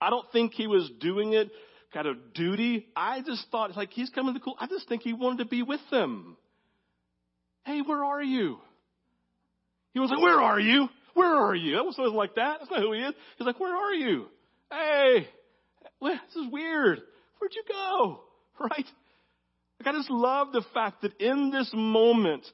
I 0.00 0.10
don't 0.10 0.26
think 0.32 0.54
he 0.54 0.66
was 0.66 0.90
doing 1.00 1.34
it 1.34 1.50
kind 1.92 2.06
of 2.06 2.32
duty. 2.34 2.86
I 2.96 3.20
just 3.20 3.46
thought, 3.50 3.70
it's 3.70 3.76
like, 3.76 3.90
he's 3.90 4.10
coming 4.10 4.34
to 4.34 4.40
cool. 4.40 4.56
I 4.58 4.66
just 4.66 4.88
think 4.88 5.02
he 5.02 5.12
wanted 5.12 5.38
to 5.38 5.44
be 5.44 5.62
with 5.62 5.80
them. 5.90 6.36
Hey, 7.64 7.82
where 7.82 8.04
are 8.04 8.22
you? 8.22 8.58
He 9.92 10.00
was 10.00 10.10
like, 10.10 10.20
where 10.20 10.40
are 10.40 10.58
you? 10.58 10.88
Where 11.14 11.34
are 11.34 11.54
you? 11.54 11.76
That 11.76 11.84
wasn't 11.84 12.14
like 12.14 12.36
that. 12.36 12.60
That's 12.60 12.70
not 12.70 12.80
who 12.80 12.92
he 12.92 13.00
is. 13.00 13.14
He's 13.36 13.46
like, 13.46 13.60
where 13.60 13.76
are 13.76 13.92
you? 13.92 14.26
Hey, 14.70 15.26
this 16.00 16.36
is 16.36 16.50
weird. 16.50 17.00
Where'd 17.38 17.54
you 17.54 17.64
go? 17.68 18.20
Right? 18.60 18.84
Like, 19.78 19.94
I 19.94 19.96
just 19.96 20.10
love 20.10 20.52
the 20.52 20.62
fact 20.74 21.00
that 21.00 21.18
in 21.18 21.50
this 21.50 21.70
moment, 21.72 22.44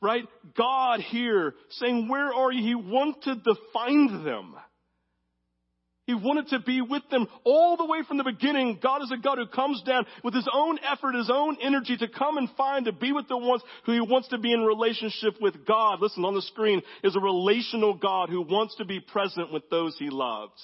right? 0.00 0.24
God 0.56 1.00
here 1.00 1.54
saying, 1.70 2.08
where 2.08 2.32
are 2.32 2.52
you? 2.52 2.62
He 2.62 2.74
wanted 2.74 3.44
to 3.44 3.54
find 3.72 4.26
them. 4.26 4.54
He 6.06 6.14
wanted 6.14 6.48
to 6.48 6.60
be 6.60 6.80
with 6.80 7.02
them 7.10 7.26
all 7.42 7.76
the 7.76 7.84
way 7.84 7.98
from 8.06 8.16
the 8.16 8.22
beginning. 8.22 8.78
God 8.80 9.02
is 9.02 9.10
a 9.10 9.20
God 9.20 9.38
who 9.38 9.48
comes 9.48 9.82
down 9.82 10.06
with 10.22 10.34
his 10.34 10.48
own 10.52 10.78
effort, 10.84 11.16
his 11.16 11.30
own 11.32 11.56
energy 11.60 11.96
to 11.96 12.06
come 12.06 12.36
and 12.36 12.48
find, 12.56 12.84
to 12.84 12.92
be 12.92 13.10
with 13.10 13.26
the 13.26 13.36
ones 13.36 13.62
who 13.84 13.92
he 13.92 14.00
wants 14.00 14.28
to 14.28 14.38
be 14.38 14.52
in 14.52 14.60
relationship 14.60 15.34
with 15.40 15.66
God. 15.66 16.00
Listen, 16.00 16.24
on 16.24 16.34
the 16.34 16.42
screen 16.42 16.80
is 17.02 17.16
a 17.16 17.20
relational 17.20 17.94
God 17.94 18.28
who 18.28 18.42
wants 18.42 18.76
to 18.76 18.84
be 18.84 19.00
present 19.00 19.52
with 19.52 19.68
those 19.68 19.96
he 19.98 20.08
loves. 20.08 20.62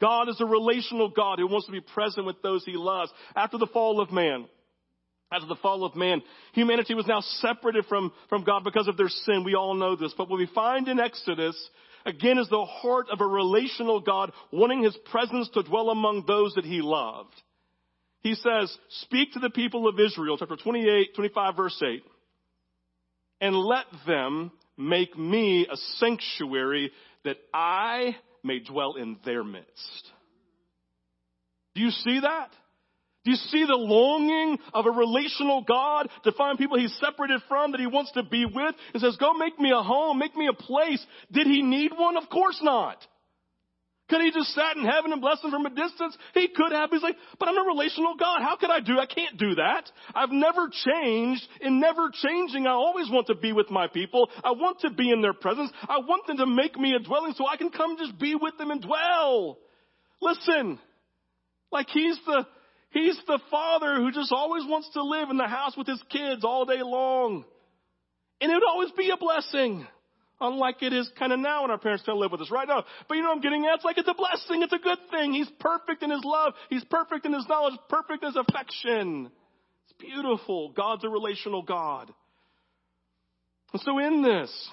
God 0.00 0.28
is 0.28 0.40
a 0.40 0.44
relational 0.44 1.08
God 1.08 1.38
who 1.38 1.46
wants 1.46 1.66
to 1.66 1.72
be 1.72 1.80
present 1.80 2.26
with 2.26 2.42
those 2.42 2.64
he 2.64 2.74
loves. 2.74 3.12
After 3.36 3.58
the 3.58 3.68
fall 3.72 4.00
of 4.00 4.10
man, 4.10 4.46
after 5.32 5.46
the 5.46 5.56
fall 5.56 5.84
of 5.84 5.96
man, 5.96 6.22
humanity 6.52 6.94
was 6.94 7.06
now 7.06 7.20
separated 7.20 7.84
from, 7.86 8.12
from 8.28 8.44
God 8.44 8.62
because 8.64 8.88
of 8.88 8.96
their 8.96 9.08
sin. 9.08 9.42
We 9.44 9.54
all 9.54 9.74
know 9.74 9.96
this. 9.96 10.14
But 10.16 10.28
what 10.28 10.38
we 10.38 10.48
find 10.54 10.86
in 10.88 11.00
Exodus 11.00 11.56
again 12.04 12.38
is 12.38 12.48
the 12.48 12.64
heart 12.64 13.06
of 13.10 13.20
a 13.20 13.26
relational 13.26 14.00
God 14.00 14.32
wanting 14.52 14.84
his 14.84 14.96
presence 15.10 15.48
to 15.54 15.64
dwell 15.64 15.90
among 15.90 16.24
those 16.26 16.54
that 16.54 16.64
he 16.64 16.80
loved. 16.80 17.34
He 18.20 18.34
says, 18.34 18.76
speak 19.02 19.32
to 19.32 19.40
the 19.40 19.50
people 19.50 19.88
of 19.88 20.00
Israel, 20.00 20.38
chapter 20.38 20.56
28, 20.56 21.14
25 21.14 21.56
verse 21.56 21.82
8, 21.84 22.02
and 23.40 23.56
let 23.56 23.84
them 24.06 24.52
make 24.76 25.16
me 25.18 25.66
a 25.70 25.76
sanctuary 25.98 26.92
that 27.24 27.36
I 27.52 28.16
may 28.42 28.60
dwell 28.60 28.94
in 28.94 29.18
their 29.24 29.44
midst. 29.44 30.10
Do 31.74 31.82
you 31.82 31.90
see 31.90 32.20
that? 32.20 32.50
Do 33.26 33.32
you 33.32 33.38
see 33.38 33.64
the 33.66 33.74
longing 33.74 34.56
of 34.72 34.86
a 34.86 34.90
relational 34.92 35.64
God 35.66 36.08
to 36.22 36.30
find 36.30 36.56
people 36.56 36.78
he's 36.78 36.96
separated 37.00 37.40
from 37.48 37.72
that 37.72 37.80
he 37.80 37.88
wants 37.88 38.12
to 38.12 38.22
be 38.22 38.44
with 38.44 38.72
and 38.94 39.02
says, 39.02 39.16
go 39.18 39.34
make 39.34 39.58
me 39.58 39.72
a 39.72 39.82
home, 39.82 40.20
make 40.20 40.36
me 40.36 40.46
a 40.46 40.52
place. 40.52 41.04
Did 41.32 41.48
he 41.48 41.60
need 41.60 41.90
one? 41.96 42.16
Of 42.16 42.30
course 42.30 42.60
not. 42.62 43.04
Could 44.08 44.20
he 44.20 44.30
just 44.30 44.54
sat 44.54 44.76
in 44.76 44.84
heaven 44.84 45.10
and 45.10 45.20
bless 45.20 45.42
them 45.42 45.50
from 45.50 45.66
a 45.66 45.70
distance? 45.70 46.16
He 46.34 46.46
could 46.54 46.70
have. 46.70 46.90
He's 46.90 47.02
like, 47.02 47.16
but 47.40 47.48
I'm 47.48 47.58
a 47.58 47.66
relational 47.66 48.14
God. 48.14 48.42
How 48.42 48.54
could 48.54 48.70
I 48.70 48.78
do? 48.78 48.96
I 49.00 49.06
can't 49.06 49.36
do 49.36 49.56
that. 49.56 49.90
I've 50.14 50.30
never 50.30 50.70
changed. 50.70 51.42
In 51.60 51.80
never 51.80 52.12
changing, 52.22 52.68
I 52.68 52.74
always 52.74 53.10
want 53.10 53.26
to 53.26 53.34
be 53.34 53.52
with 53.52 53.72
my 53.72 53.88
people. 53.88 54.30
I 54.44 54.52
want 54.52 54.78
to 54.82 54.90
be 54.90 55.10
in 55.10 55.20
their 55.20 55.32
presence. 55.32 55.72
I 55.88 55.98
want 55.98 56.28
them 56.28 56.36
to 56.36 56.46
make 56.46 56.78
me 56.78 56.94
a 56.94 57.00
dwelling 57.00 57.34
so 57.36 57.48
I 57.48 57.56
can 57.56 57.70
come 57.70 57.96
just 57.98 58.16
be 58.20 58.36
with 58.36 58.56
them 58.56 58.70
and 58.70 58.80
dwell. 58.80 59.58
Listen, 60.22 60.78
like 61.72 61.88
he's 61.88 62.16
the, 62.24 62.46
He's 62.96 63.20
the 63.26 63.38
father 63.50 63.96
who 63.96 64.10
just 64.10 64.32
always 64.32 64.64
wants 64.66 64.88
to 64.94 65.02
live 65.02 65.28
in 65.28 65.36
the 65.36 65.46
house 65.46 65.76
with 65.76 65.86
his 65.86 66.02
kids 66.08 66.44
all 66.44 66.64
day 66.64 66.80
long. 66.80 67.44
And 68.40 68.50
it 68.50 68.54
would 68.54 68.66
always 68.66 68.90
be 68.92 69.10
a 69.10 69.18
blessing. 69.18 69.86
Unlike 70.40 70.76
it 70.80 70.94
is 70.94 71.10
kind 71.18 71.30
of 71.30 71.38
now 71.38 71.60
when 71.60 71.70
our 71.70 71.76
parents 71.76 72.04
don't 72.06 72.18
live 72.18 72.32
with 72.32 72.40
us 72.40 72.50
right 72.50 72.66
now. 72.66 72.84
But 73.06 73.18
you 73.18 73.22
know 73.22 73.32
I'm 73.32 73.42
getting 73.42 73.66
at? 73.66 73.74
It's 73.74 73.84
like 73.84 73.98
it's 73.98 74.08
a 74.08 74.14
blessing. 74.14 74.62
It's 74.62 74.72
a 74.72 74.78
good 74.78 74.96
thing. 75.10 75.34
He's 75.34 75.50
perfect 75.60 76.02
in 76.02 76.10
his 76.10 76.22
love. 76.24 76.54
He's 76.70 76.84
perfect 76.84 77.26
in 77.26 77.34
his 77.34 77.46
knowledge. 77.46 77.74
Perfect 77.90 78.22
in 78.22 78.32
his 78.32 78.42
affection. 78.48 79.30
It's 79.84 79.98
beautiful. 79.98 80.70
God's 80.70 81.04
a 81.04 81.10
relational 81.10 81.60
God. 81.60 82.10
And 83.74 83.82
so 83.82 83.98
in 83.98 84.22
this, 84.22 84.70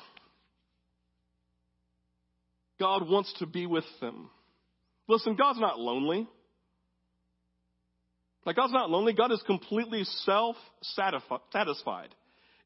God 2.80 3.10
wants 3.10 3.34
to 3.40 3.46
be 3.46 3.66
with 3.66 3.86
them. 4.00 4.30
Listen, 5.10 5.36
God's 5.36 5.60
not 5.60 5.78
lonely. 5.78 6.26
Like 8.46 8.58
God's 8.58 8.74
not 8.74 8.90
lonely. 8.90 9.14
God 9.14 9.32
is 9.32 9.42
completely 9.46 10.04
self-satisfied. 10.04 12.10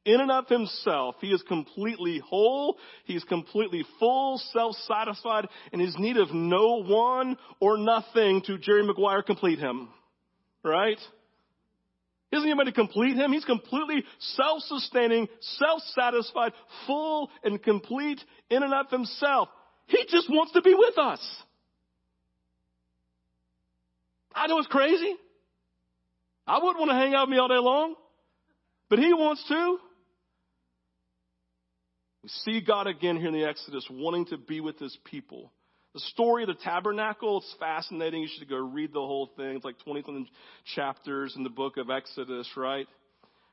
In 0.06 0.22
and 0.22 0.32
of 0.32 0.48
himself, 0.48 1.16
he 1.20 1.28
is 1.28 1.44
completely 1.48 2.22
whole. 2.26 2.78
He's 3.04 3.26
completely 3.26 3.84
full, 4.00 4.42
self-satisfied, 4.54 5.50
and 5.74 5.82
his 5.82 5.96
need 6.00 6.18
of 6.18 6.34
no 6.34 6.82
one 6.82 7.38
or 7.60 7.78
nothing 7.78 8.42
to 8.48 8.58
Jerry 8.58 8.84
Maguire 8.84 9.22
complete 9.22 9.60
him. 9.60 9.90
Right? 10.64 10.98
Isn't 12.32 12.48
anybody 12.48 12.72
complete 12.72 13.16
him? 13.16 13.32
He's 13.32 13.46
completely 13.46 14.04
self-sustaining, 14.20 15.28
self-satisfied, 15.42 16.54
full 16.86 17.30
and 17.44 17.62
complete 17.62 18.22
in 18.50 18.64
and 18.64 18.74
of 18.74 18.90
himself. 18.90 19.50
He 19.88 20.04
just 20.10 20.30
wants 20.30 20.54
to 20.54 20.62
be 20.62 20.74
with 20.74 20.98
us. 20.98 21.20
I 24.34 24.48
know 24.48 24.60
it's 24.60 24.68
crazy. 24.68 25.16
I 26.48 26.60
wouldn't 26.60 26.80
want 26.80 26.92
to 26.92 26.96
hang 26.96 27.14
out 27.14 27.28
with 27.28 27.34
me 27.34 27.40
all 27.40 27.50
day 27.50 27.58
long, 27.58 27.96
but 28.90 29.00
he 29.00 29.14
wants 29.14 29.44
to. 29.50 29.78
We 32.24 32.30
see 32.30 32.62
God 32.66 32.88
again 32.88 33.18
here 33.18 33.28
in 33.28 33.34
the 33.34 33.44
Exodus 33.44 33.86
wanting 33.92 34.26
to 34.28 34.38
be 34.38 34.62
with 34.62 34.80
his 34.80 34.98
people. 35.06 35.52
The 35.94 36.00
story 36.02 36.44
of 36.44 36.48
the 36.48 36.64
tabernacle, 36.64 37.40
it's 37.40 37.56
fascinating. 37.60 38.22
You 38.22 38.30
should 38.38 38.50
go 38.50 38.58
read 38.58 38.94
the 38.94 39.00
whole 39.00 39.32
thing. 39.36 39.56
It's 39.56 39.66
like 39.66 39.80
20 39.80 40.04
something 40.04 40.28
chapters 40.76 41.34
in 41.36 41.44
the 41.44 41.50
book 41.50 41.78
of 41.78 41.90
Exodus, 41.90 42.50
right? 42.56 42.88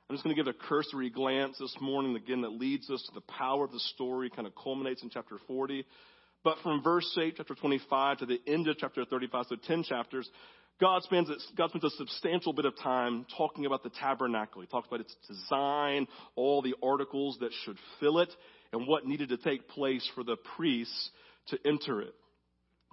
I'm 0.09 0.17
just 0.17 0.23
going 0.23 0.37
to 0.37 0.43
give 0.43 0.55
a 0.55 0.67
cursory 0.69 1.09
glance 1.09 1.57
this 1.59 1.75
morning 1.81 2.15
again 2.15 2.43
that 2.43 2.51
leads 2.51 2.91
us 2.91 3.03
to 3.09 3.15
the 3.15 3.23
power 3.23 3.65
of 3.65 3.73
the 3.73 3.81
story, 3.81 4.29
kind 4.29 4.47
of 4.47 4.55
culminates 4.55 5.03
in 5.03 5.11
chapter 5.11 5.39
40. 5.47 5.87
But 6.43 6.59
from 6.63 6.83
verse 6.83 7.11
8, 7.19 7.35
chapter 7.39 7.55
25 7.55 8.19
to 8.19 8.27
the 8.27 8.41
end 8.47 8.69
of 8.69 8.77
chapter 8.77 9.05
35, 9.05 9.47
so 9.49 9.57
10 9.57 9.85
chapters, 9.85 10.29
God 10.81 11.03
spends, 11.05 11.31
God 11.57 11.71
spends 11.71 11.85
a 11.85 11.91
substantial 11.91 12.53
bit 12.53 12.65
of 12.65 12.77
time 12.83 13.27
talking 13.37 13.65
about 13.65 13.83
the 13.83 13.91
tabernacle. 13.91 14.61
He 14.61 14.67
talks 14.67 14.89
about 14.89 15.01
its 15.01 15.15
design, 15.29 16.07
all 16.35 16.63
the 16.63 16.75
articles 16.83 17.39
that 17.41 17.51
should 17.65 17.79
fill 18.01 18.19
it, 18.19 18.31
and 18.73 18.87
what 18.89 19.07
needed 19.07 19.29
to 19.29 19.37
take 19.37 19.69
place 19.69 20.09
for 20.15 20.25
the 20.25 20.37
priests 20.57 21.11
to 21.49 21.59
enter 21.65 22.01
it. 22.01 22.15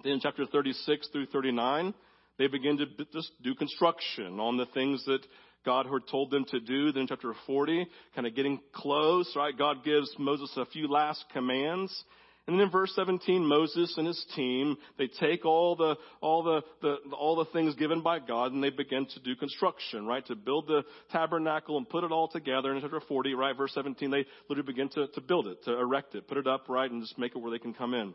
Then 0.04 0.12
in 0.12 0.20
chapter 0.20 0.46
36 0.46 1.08
through 1.08 1.26
39, 1.26 1.94
they 2.38 2.46
begin 2.46 2.78
to 2.78 2.86
just 3.12 3.30
do 3.42 3.54
construction 3.54 4.38
on 4.38 4.56
the 4.56 4.66
things 4.66 5.04
that 5.06 5.20
God 5.64 5.86
had 5.86 6.08
told 6.10 6.30
them 6.30 6.44
to 6.50 6.60
do. 6.60 6.92
Then 6.92 7.02
in 7.02 7.08
chapter 7.08 7.34
40, 7.46 7.86
kind 8.14 8.26
of 8.26 8.34
getting 8.34 8.60
close, 8.72 9.32
right? 9.36 9.56
God 9.56 9.84
gives 9.84 10.12
Moses 10.18 10.52
a 10.56 10.66
few 10.66 10.88
last 10.88 11.24
commands. 11.32 12.04
And 12.48 12.58
then 12.58 12.66
in 12.66 12.72
verse 12.72 12.92
17, 12.96 13.46
Moses 13.46 13.94
and 13.96 14.06
his 14.06 14.24
team, 14.34 14.76
they 14.98 15.06
take 15.06 15.44
all 15.44 15.76
the, 15.76 15.96
all 16.20 16.42
the, 16.42 16.62
the, 16.80 16.96
all 17.14 17.36
the 17.36 17.44
things 17.52 17.76
given 17.76 18.02
by 18.02 18.18
God 18.18 18.52
and 18.52 18.62
they 18.62 18.70
begin 18.70 19.06
to 19.06 19.20
do 19.20 19.36
construction, 19.36 20.06
right? 20.06 20.26
To 20.26 20.34
build 20.34 20.66
the 20.66 20.82
tabernacle 21.12 21.76
and 21.78 21.88
put 21.88 22.02
it 22.02 22.10
all 22.10 22.26
together. 22.26 22.70
And 22.70 22.78
in 22.78 22.82
chapter 22.82 23.00
40, 23.06 23.34
right, 23.34 23.56
verse 23.56 23.72
17, 23.74 24.10
they 24.10 24.26
literally 24.48 24.66
begin 24.66 24.88
to, 24.90 25.06
to 25.06 25.20
build 25.20 25.46
it, 25.46 25.62
to 25.64 25.78
erect 25.78 26.16
it, 26.16 26.26
put 26.26 26.36
it 26.36 26.48
up, 26.48 26.68
right, 26.68 26.90
and 26.90 27.00
just 27.00 27.16
make 27.16 27.36
it 27.36 27.38
where 27.38 27.52
they 27.52 27.60
can 27.60 27.74
come 27.74 27.94
in. 27.94 28.12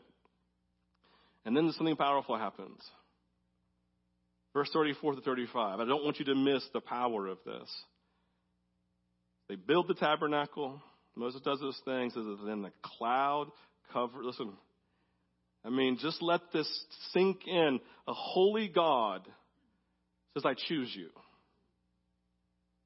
And 1.46 1.56
then 1.56 1.72
something 1.78 1.96
powerful 1.96 2.38
happens. 2.38 2.82
Verse 4.54 4.70
34 4.74 5.16
to 5.16 5.22
35. 5.22 5.80
I 5.80 5.86
don't 5.86 6.04
want 6.04 6.20
you 6.20 6.26
to 6.26 6.36
miss 6.36 6.68
the 6.74 6.82
power 6.82 7.28
of 7.28 7.38
this. 7.46 7.74
They 9.48 9.56
build 9.56 9.88
the 9.88 9.94
tabernacle. 9.94 10.82
Moses 11.16 11.42
does 11.46 11.62
those 11.62 11.80
things. 11.86 12.14
that 12.14 12.38
then 12.46 12.64
the 12.64 12.74
cloud 12.84 13.52
cover. 13.92 14.24
Listen, 14.24 14.54
I 15.66 15.70
mean, 15.70 15.98
just 16.02 16.22
let 16.22 16.42
this 16.54 16.86
sink 17.14 17.42
in. 17.48 17.80
A 18.08 18.14
holy 18.14 18.68
God 18.68 19.28
says, 20.34 20.46
I 20.46 20.54
choose 20.68 20.94
you. 20.96 21.10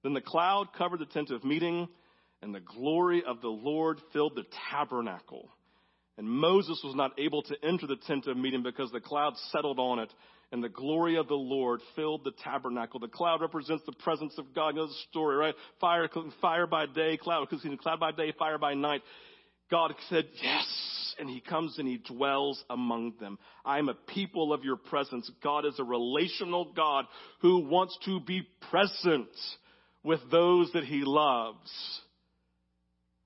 Then 0.04 0.14
the 0.14 0.22
cloud 0.22 0.70
covered 0.78 1.00
the 1.00 1.06
tent 1.06 1.30
of 1.30 1.44
meeting, 1.44 1.88
and 2.42 2.56
the 2.56 2.60
glory 2.60 3.24
of 3.26 3.42
the 3.42 3.50
Lord 3.50 4.00
filled 4.14 4.36
the 4.36 4.46
tabernacle. 4.72 5.50
And 6.18 6.28
Moses 6.28 6.82
was 6.84 6.96
not 6.96 7.20
able 7.20 7.44
to 7.44 7.56
enter 7.64 7.88
the 7.88 7.98
tent 8.08 8.28
of 8.28 8.36
meeting 8.38 8.64
because 8.64 8.92
the 8.92 9.00
cloud 9.00 9.34
settled 9.52 9.80
on 9.80 10.00
it, 10.00 10.12
and 10.52 10.64
the 10.64 10.70
glory 10.70 11.18
of 11.18 11.28
the 11.28 11.36
Lord 11.36 11.82
filled 11.96 12.24
the 12.24 12.34
tabernacle. 12.44 13.00
The 13.00 13.08
cloud 13.08 13.42
represents 13.42 13.84
the 13.86 13.94
presence 13.94 14.34
of 14.38 14.54
God. 14.54 14.70
You 14.70 14.82
know 14.82 14.88
the 14.88 14.94
story, 15.10 15.38
right? 15.38 15.56
Fire, 15.80 16.10
fire 16.42 16.68
by 16.68 16.88
day, 16.88 17.18
cloud, 17.18 17.48
cloud 17.80 18.00
by 18.00 18.12
day, 18.12 18.34
fire 18.38 18.58
by 18.58 18.74
night. 18.74 19.02
God 19.72 19.96
said, 20.10 20.26
Yes. 20.44 20.68
And 21.20 21.30
he 21.30 21.42
comes 21.42 21.78
and 21.78 21.88
he 21.88 21.98
dwells 21.98 22.64
among 22.70 23.14
them. 23.20 23.38
I 23.66 23.80
am 23.80 23.90
a 23.90 23.94
people 23.94 24.54
of 24.54 24.64
your 24.64 24.78
presence. 24.78 25.30
God 25.44 25.66
is 25.66 25.78
a 25.78 25.84
relational 25.84 26.72
God 26.74 27.06
who 27.42 27.68
wants 27.68 27.98
to 28.06 28.20
be 28.20 28.48
present 28.72 29.28
with 30.04 30.20
those 30.32 30.72
that 30.74 30.86
he 30.86 31.04
loves. 31.04 31.70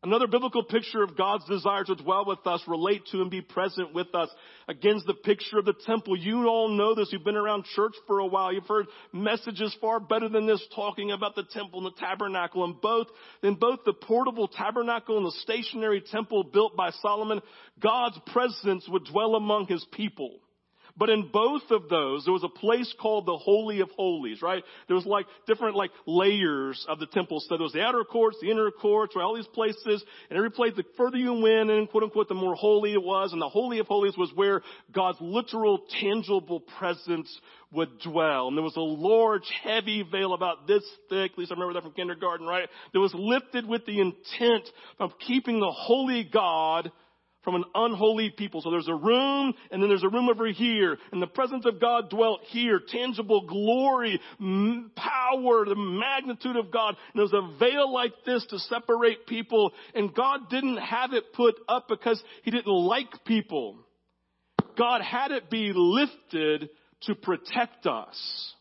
Another 0.06 0.28
biblical 0.28 0.62
picture 0.62 1.02
of 1.02 1.18
God's 1.18 1.46
desire 1.46 1.84
to 1.84 1.96
dwell 1.96 2.26
with 2.28 2.46
us, 2.46 2.62
relate 2.68 3.02
to 3.12 3.22
and 3.24 3.32
be 3.32 3.42
present 3.42 3.92
with 3.92 4.14
us. 4.14 4.30
Again, 4.68 5.02
the 5.08 5.16
picture 5.16 5.58
of 5.58 5.66
the 5.66 5.74
temple. 5.74 6.16
You 6.16 6.46
all 6.46 6.70
know 6.70 6.94
this. 6.94 7.10
You've 7.12 7.24
been 7.24 7.36
around 7.36 7.66
church 7.76 7.96
for 8.06 8.20
a 8.20 8.26
while. 8.28 8.54
You've 8.54 8.68
heard 8.68 8.86
messages 9.12 9.76
far 9.82 10.00
better 10.00 10.30
than 10.30 10.46
this 10.46 10.64
talking 10.76 11.10
about 11.12 11.34
the 11.34 11.46
temple 11.52 11.84
and 11.84 11.88
the 11.88 12.00
tabernacle. 12.00 12.66
And 12.66 12.80
both, 12.80 13.08
in 13.42 13.56
both 13.56 13.80
the 13.84 13.94
portable 13.94 14.48
tabernacle 14.48 15.18
and 15.18 15.26
the 15.26 15.36
stationary 15.42 16.04
temple 16.12 16.44
built 16.44 16.78
by 16.78 16.92
Solomon, 17.02 17.42
God's 17.80 18.20
presence 18.28 18.88
would 18.88 19.06
dwell 19.06 19.34
among 19.34 19.66
his 19.66 19.84
people. 19.92 20.36
But 20.98 21.10
in 21.10 21.30
both 21.32 21.64
of 21.72 21.90
those, 21.90 22.24
there 22.24 22.34
was 22.34 22.46
a 22.46 22.60
place 22.60 22.94
called 23.02 23.26
the 23.26 23.38
Holy 23.38 23.82
of 23.82 23.90
Holies, 23.92 24.42
right? 24.42 24.64
There 24.88 24.96
was 24.96 25.06
like 25.06 25.26
different 25.46 25.76
like 25.76 25.92
layers 26.06 26.86
of 26.88 27.00
the 27.00 27.06
temple. 27.06 27.42
So 27.42 27.58
there 27.58 27.64
was 27.64 27.74
the 27.74 27.82
outer 27.82 28.06
courts, 28.06 28.38
the 28.42 28.50
inner 28.50 28.72
courts, 28.72 29.14
right? 29.14 29.24
All 29.24 29.36
these 29.36 29.48
places. 29.48 30.04
And 30.30 30.38
every 30.38 30.52
place, 30.52 30.72
the 30.76 30.86
further 30.96 31.18
you 31.18 31.34
went 31.34 31.70
and 31.70 31.90
quote 31.90 32.04
unquote, 32.04 32.30
the 32.30 32.34
more 32.34 32.56
holy 32.56 32.94
it 32.94 33.04
was. 33.04 33.34
And 33.34 33.42
the 33.42 33.50
Holy 33.50 33.80
of 33.80 33.88
Holies 33.88 34.16
was 34.18 34.32
where 34.36 34.62
God's 34.94 35.18
literal, 35.20 35.84
tangible 36.00 36.62
presence 36.62 37.30
would 37.74 38.00
dwell. 38.00 38.48
And 38.48 38.56
there 38.56 38.64
was 38.64 38.78
a 38.78 38.80
large, 38.80 39.50
heavy 39.64 40.02
veil 40.10 40.34
about 40.34 40.66
this 40.66 40.84
thick, 41.10 41.34
at 41.34 41.38
least 41.38 41.52
I 41.52 41.56
remember 41.56 41.74
that 41.74 41.84
from 41.84 41.92
kindergarten, 41.92 42.48
right? 42.48 42.70
That 42.94 43.00
was 43.02 43.14
lifted 43.14 43.68
with 43.68 43.86
the 43.86 44.00
intent 44.00 44.70
of 45.00 45.12
keeping 45.20 45.60
the 45.60 45.72
holy 45.72 46.24
God 46.24 46.90
from 47.46 47.56
an 47.56 47.64
unholy 47.74 48.32
people. 48.32 48.62
So 48.62 48.72
there's 48.72 48.90
a 48.90 48.96
room, 48.96 49.54
and 49.72 49.82
then 49.82 49.88
there's 49.88 50.04
a 50.04 50.10
room 50.10 50.28
over 50.28 50.48
here, 50.48 50.98
and 51.14 51.22
the 51.22 51.28
presence 51.28 51.66
of 51.66 51.80
God 51.80 52.10
dwelt 52.10 52.42
here. 52.48 52.82
Tangible 52.86 53.46
glory, 53.46 54.20
power, 54.96 55.66
the 55.66 55.76
magnitude 55.78 56.58
of 56.58 56.72
God. 56.72 56.98
And 57.14 57.20
there's 57.20 57.32
a 57.32 57.58
veil 57.58 57.94
like 57.94 58.12
this 58.26 58.46
to 58.50 58.60
separate 58.60 59.28
people, 59.28 59.72
and 59.94 60.14
God 60.14 60.50
didn't 60.50 60.78
have 60.78 61.14
it 61.14 61.32
put 61.34 61.56
up 61.70 61.88
because 61.88 62.22
He 62.44 62.52
didn't 62.52 62.68
like 62.68 63.24
people. 63.24 63.78
God 64.78 65.02
had 65.02 65.32
it 65.32 65.50
be 65.50 65.72
lifted 65.74 66.70
to 67.04 67.16
protect 67.16 67.86
us. 67.86 68.54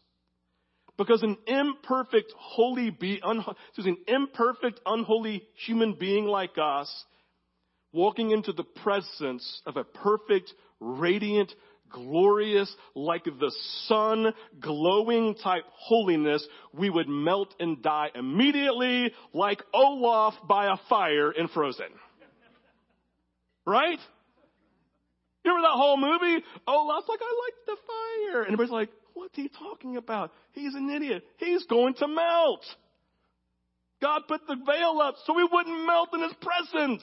Because 0.96 1.24
an 1.24 1.36
imperfect, 1.48 2.32
holy 2.38 2.90
be, 2.90 3.20
un, 3.24 3.44
excuse 3.68 3.86
me, 3.86 3.96
an 4.06 4.14
imperfect, 4.14 4.78
unholy 4.86 5.42
human 5.66 5.94
being 5.98 6.26
like 6.26 6.52
us 6.62 7.04
walking 7.94 8.32
into 8.32 8.52
the 8.52 8.64
presence 8.64 9.62
of 9.64 9.76
a 9.78 9.84
perfect, 9.84 10.52
radiant, 10.80 11.50
glorious, 11.90 12.74
like 12.94 13.24
the 13.24 13.54
sun, 13.86 14.34
glowing 14.60 15.36
type 15.36 15.64
holiness, 15.72 16.46
we 16.72 16.90
would 16.90 17.08
melt 17.08 17.54
and 17.60 17.80
die 17.82 18.10
immediately 18.14 19.12
like 19.32 19.62
Olaf 19.72 20.34
by 20.46 20.66
a 20.66 20.76
fire 20.88 21.30
in 21.30 21.48
Frozen. 21.48 21.86
Right? 23.64 23.98
You 25.44 25.52
remember 25.52 25.68
that 25.68 25.76
whole 25.76 25.96
movie? 25.96 26.44
Olaf's 26.66 27.08
like, 27.08 27.20
I 27.22 27.44
like 27.46 27.66
the 27.66 27.76
fire. 27.86 28.42
And 28.42 28.52
everybody's 28.52 28.72
like, 28.72 28.90
what's 29.14 29.36
he 29.36 29.48
talking 29.48 29.96
about? 29.96 30.32
He's 30.52 30.74
an 30.74 30.90
idiot. 30.90 31.22
He's 31.36 31.64
going 31.64 31.94
to 31.94 32.08
melt. 32.08 32.64
God 34.02 34.22
put 34.26 34.46
the 34.46 34.56
veil 34.56 35.00
up 35.00 35.14
so 35.24 35.34
we 35.34 35.48
wouldn't 35.50 35.86
melt 35.86 36.08
in 36.12 36.22
his 36.22 36.34
presence. 36.40 37.02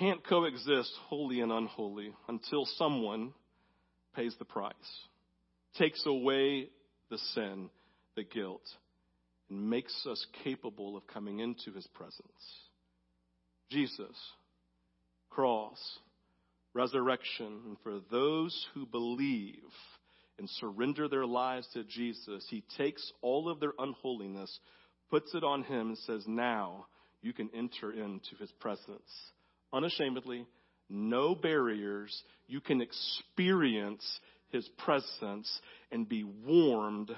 Can't 0.00 0.26
coexist 0.26 0.92
holy 1.08 1.40
and 1.40 1.52
unholy 1.52 2.14
until 2.26 2.64
someone 2.64 3.34
pays 4.16 4.34
the 4.38 4.46
price, 4.46 4.74
takes 5.76 6.02
away 6.06 6.70
the 7.10 7.18
sin, 7.34 7.68
the 8.16 8.24
guilt, 8.24 8.66
and 9.50 9.68
makes 9.68 10.06
us 10.06 10.26
capable 10.42 10.96
of 10.96 11.06
coming 11.06 11.40
into 11.40 11.70
his 11.72 11.86
presence. 11.88 12.22
Jesus, 13.70 14.16
cross, 15.28 15.78
resurrection, 16.72 17.60
and 17.66 17.76
for 17.82 18.00
those 18.10 18.66
who 18.72 18.86
believe 18.86 19.58
and 20.38 20.48
surrender 20.48 21.08
their 21.08 21.26
lives 21.26 21.68
to 21.74 21.84
Jesus, 21.84 22.46
he 22.48 22.64
takes 22.78 23.12
all 23.20 23.50
of 23.50 23.60
their 23.60 23.74
unholiness, 23.78 24.60
puts 25.10 25.34
it 25.34 25.44
on 25.44 25.62
him, 25.62 25.88
and 25.88 25.98
says, 25.98 26.24
Now 26.26 26.86
you 27.20 27.34
can 27.34 27.50
enter 27.54 27.92
into 27.92 28.34
his 28.38 28.50
presence 28.52 29.02
unashamedly, 29.72 30.46
no 30.88 31.34
barriers. 31.34 32.22
You 32.46 32.60
can 32.60 32.80
experience 32.80 34.04
His 34.50 34.68
presence 34.78 35.48
and 35.92 36.08
be 36.08 36.24
warmed 36.24 37.10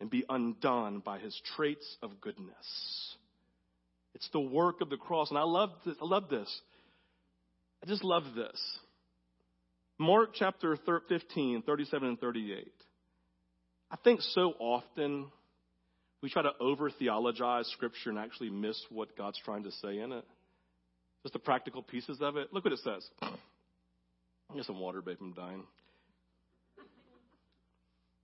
and 0.00 0.10
be 0.10 0.24
undone 0.28 1.00
by 1.00 1.18
His 1.18 1.38
traits 1.56 1.96
of 2.02 2.20
goodness. 2.20 3.16
It's 4.14 4.28
the 4.32 4.40
work 4.40 4.80
of 4.80 4.90
the 4.90 4.96
cross. 4.96 5.30
And 5.30 5.38
I 5.38 5.44
love 5.44 5.70
this. 5.86 5.96
I 6.00 6.04
love 6.04 6.28
this. 6.28 6.60
I 7.82 7.86
just 7.86 8.04
love 8.04 8.24
this. 8.36 8.78
Mark 9.98 10.30
chapter 10.34 10.76
15, 11.08 11.62
37 11.62 12.08
and 12.08 12.20
38. 12.20 12.72
I 13.90 13.96
think 14.02 14.20
so 14.20 14.54
often 14.58 15.26
we 16.22 16.30
try 16.30 16.42
to 16.42 16.52
over 16.60 16.90
theologize 16.90 17.66
scripture 17.68 18.10
and 18.10 18.18
actually 18.18 18.50
miss 18.50 18.80
what 18.90 19.16
God's 19.16 19.38
trying 19.44 19.64
to 19.64 19.70
say 19.72 19.98
in 19.98 20.12
it. 20.12 20.24
Just 21.22 21.32
the 21.34 21.38
practical 21.38 21.82
pieces 21.82 22.18
of 22.20 22.36
it. 22.36 22.52
Look 22.52 22.64
what 22.64 22.72
it 22.72 22.80
says. 22.80 23.08
Get 24.54 24.64
some 24.64 24.80
water, 24.80 25.00
babe. 25.00 25.18
I'm 25.20 25.32
dying. 25.32 25.62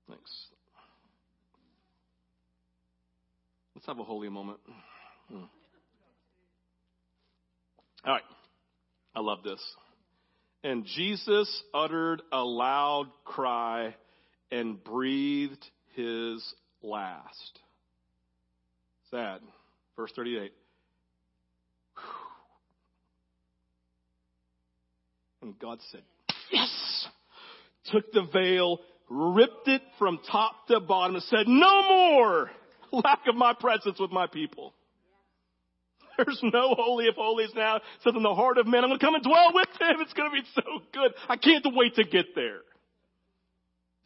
Thanks. 0.09 0.47
Let's 3.75 3.87
have 3.87 3.99
a 4.01 4.05
holy 4.05 4.29
moment. 4.29 4.59
Hmm. 5.31 5.45
All 8.05 8.13
right. 8.13 8.23
I 9.15 9.21
love 9.21 9.43
this. 9.45 9.63
And 10.65 10.85
Jesus 10.85 11.63
uttered 11.73 12.23
a 12.33 12.41
loud 12.41 13.07
cry 13.25 13.95
and 14.51 14.83
breathed 14.83 15.65
his 15.95 16.43
last. 16.83 17.61
Sad. 19.11 19.41
Verse 19.97 20.13
38. 20.17 20.53
And 25.43 25.59
God 25.59 25.79
said, 25.91 26.03
Yes! 26.51 27.07
Took 27.87 28.13
the 28.13 28.27
veil, 28.33 28.79
ripped 29.09 29.69
it 29.69 29.83
from 29.99 30.19
top 30.31 30.67
to 30.69 30.81
bottom, 30.81 31.17
and 31.17 31.25
said, 31.25 31.47
No 31.47 31.83
more 31.89 32.51
lack 32.93 33.21
of 33.27 33.35
my 33.35 33.55
presence 33.59 33.99
with 33.99 34.11
my 34.11 34.27
people. 34.27 34.75
There's 36.17 36.41
no 36.43 36.75
holy 36.77 37.07
of 37.07 37.15
holies 37.15 37.53
now. 37.55 37.81
So 38.03 38.11
in 38.17 38.23
the 38.23 38.35
heart 38.35 38.59
of 38.59 38.67
man, 38.67 38.83
I'm 38.83 38.91
going 38.91 38.99
to 38.99 39.05
come 39.05 39.15
and 39.15 39.23
dwell 39.23 39.53
with 39.55 39.69
him. 39.81 40.01
It's 40.01 40.13
going 40.13 40.31
to 40.31 40.35
be 40.35 40.49
so 40.55 40.63
good. 40.93 41.13
I 41.29 41.37
can't 41.37 41.65
wait 41.73 41.95
to 41.95 42.05
get 42.05 42.35
there. 42.35 42.61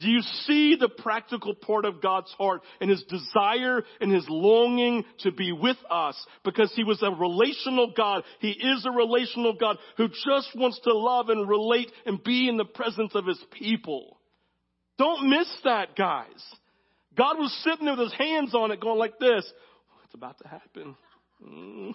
Do 0.03 0.11
you 0.11 0.23
see 0.47 0.77
the 0.79 0.89
practical 0.89 1.55
part 1.55 1.85
of 1.85 2.03
God's 2.03 2.31
heart 2.33 2.63
and 2.81 2.91
His 2.91 3.05
desire 3.05 3.83
and 4.01 4.13
His 4.13 4.27
longing 4.29 5.05
to 5.21 5.31
be 5.31 5.53
with 5.53 5.77
us 5.91 6.17
because 6.45 6.73
He 6.75 6.83
was 6.83 7.01
a 7.03 7.11
relational 7.11 7.93
God. 7.97 8.25
He 8.41 8.51
is 8.51 8.85
a 8.85 8.91
relational 8.91 9.55
God 9.55 9.79
who 9.97 10.09
just 10.09 10.51
wants 10.57 10.81
to 10.81 10.93
love 10.93 11.29
and 11.29 11.49
relate 11.49 11.91
and 12.05 12.23
be 12.23 12.49
in 12.49 12.57
the 12.57 12.65
presence 12.65 13.15
of 13.15 13.27
His 13.27 13.43
people. 13.53 14.19
Don't 14.99 15.31
miss 15.31 15.49
that, 15.65 15.97
guys. 15.97 16.27
God 17.17 17.39
was 17.39 17.53
sitting 17.63 17.87
there 17.87 17.97
with 17.97 18.11
His 18.11 18.19
hands 18.19 18.55
on 18.55 18.73
it 18.73 18.81
going 18.81 18.99
like 18.99 19.21
this. 19.21 19.49
Oh, 19.49 20.01
it's 20.05 20.15
about 20.15 20.39
to 20.39 20.49
happen. 20.49 20.97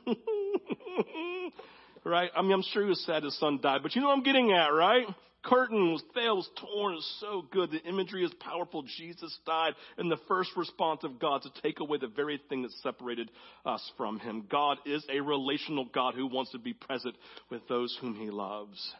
right? 2.03 2.29
I 2.35 2.41
mean, 2.41 2.53
I'm 2.53 2.63
sure 2.73 2.83
he 2.83 2.89
was 2.89 3.03
sad 3.05 3.23
his 3.23 3.37
son 3.39 3.59
died, 3.61 3.81
but 3.83 3.95
you 3.95 4.01
know 4.01 4.07
what 4.07 4.17
I'm 4.17 4.23
getting 4.23 4.51
at, 4.51 4.67
right? 4.67 5.05
Curtain 5.47 5.91
was 5.91 6.49
torn. 6.59 6.95
It's 6.95 7.17
so 7.21 7.45
good. 7.51 7.71
The 7.71 7.83
imagery 7.83 8.23
is 8.23 8.33
powerful. 8.39 8.83
Jesus 8.83 9.37
died, 9.45 9.73
and 9.97 10.11
the 10.11 10.19
first 10.27 10.51
response 10.55 11.03
of 11.03 11.19
God 11.19 11.41
to 11.43 11.61
take 11.61 11.79
away 11.79 11.97
the 11.99 12.07
very 12.07 12.41
thing 12.49 12.63
that 12.63 12.71
separated 12.83 13.31
us 13.65 13.91
from 13.97 14.19
Him. 14.19 14.45
God 14.49 14.77
is 14.85 15.03
a 15.11 15.21
relational 15.21 15.85
God 15.93 16.13
who 16.15 16.27
wants 16.27 16.51
to 16.51 16.59
be 16.59 16.73
present 16.73 17.15
with 17.49 17.67
those 17.67 17.97
whom 18.01 18.15
He 18.15 18.29
loves. 18.29 18.93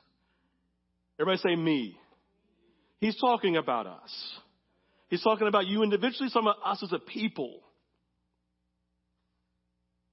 Everybody 1.19 1.41
say 1.49 1.55
me. 1.55 1.97
He's 2.99 3.19
talking 3.19 3.57
about 3.57 3.87
us. 3.87 4.39
He's 5.09 5.23
talking 5.23 5.47
about 5.47 5.67
you 5.67 5.83
individually, 5.83 6.29
some 6.29 6.47
of 6.47 6.55
us 6.65 6.81
as 6.83 6.91
a 6.91 6.99
people. 6.99 7.61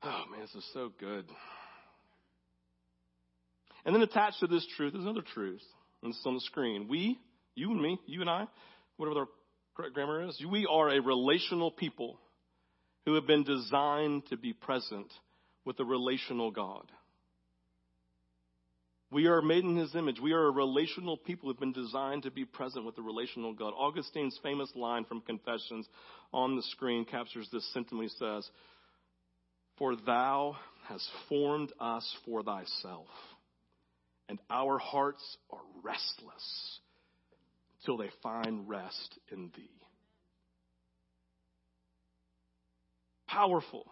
Oh 0.02 0.24
man, 0.30 0.40
this 0.42 0.54
is 0.54 0.70
so 0.74 0.92
good. 1.00 1.24
And 3.86 3.94
then 3.94 4.02
attached 4.02 4.40
to 4.40 4.46
this 4.46 4.66
truth 4.76 4.94
is 4.94 5.00
another 5.00 5.24
truth 5.34 5.62
and 6.04 6.12
this 6.12 6.20
is 6.20 6.26
on 6.26 6.34
the 6.34 6.40
screen. 6.40 6.86
We, 6.88 7.18
you 7.54 7.70
and 7.70 7.80
me, 7.80 7.98
you 8.06 8.20
and 8.20 8.30
I, 8.30 8.46
whatever 8.96 9.20
the 9.20 9.26
correct 9.74 9.94
grammar 9.94 10.28
is, 10.28 10.40
we 10.48 10.66
are 10.70 10.90
a 10.90 11.00
relational 11.00 11.70
people 11.70 12.18
who 13.06 13.14
have 13.14 13.26
been 13.26 13.44
designed 13.44 14.26
to 14.28 14.36
be 14.36 14.52
present 14.52 15.12
with 15.64 15.80
a 15.80 15.84
relational 15.84 16.50
God. 16.50 16.90
We 19.10 19.26
are 19.26 19.42
made 19.42 19.64
in 19.64 19.76
his 19.76 19.94
image. 19.94 20.18
We 20.20 20.32
are 20.32 20.46
a 20.46 20.50
relational 20.50 21.16
people 21.16 21.48
who've 21.48 21.60
been 21.60 21.72
designed 21.72 22.24
to 22.24 22.30
be 22.30 22.44
present 22.44 22.84
with 22.84 22.96
the 22.96 23.02
relational 23.02 23.52
God. 23.52 23.72
Augustine's 23.78 24.38
famous 24.42 24.70
line 24.74 25.04
from 25.04 25.20
Confessions 25.20 25.86
on 26.32 26.56
the 26.56 26.62
screen 26.62 27.04
captures 27.04 27.48
this 27.52 27.70
sentiment. 27.72 28.10
He 28.10 28.18
says, 28.18 28.48
For 29.78 29.94
thou 29.94 30.56
hast 30.88 31.08
formed 31.28 31.72
us 31.78 32.16
for 32.24 32.42
thyself 32.42 33.06
and 34.28 34.38
our 34.50 34.78
hearts 34.78 35.22
are 35.50 35.60
restless 35.82 36.80
till 37.84 37.96
they 37.96 38.10
find 38.22 38.68
rest 38.68 39.18
in 39.30 39.50
thee. 39.56 39.70
Powerful. 43.28 43.84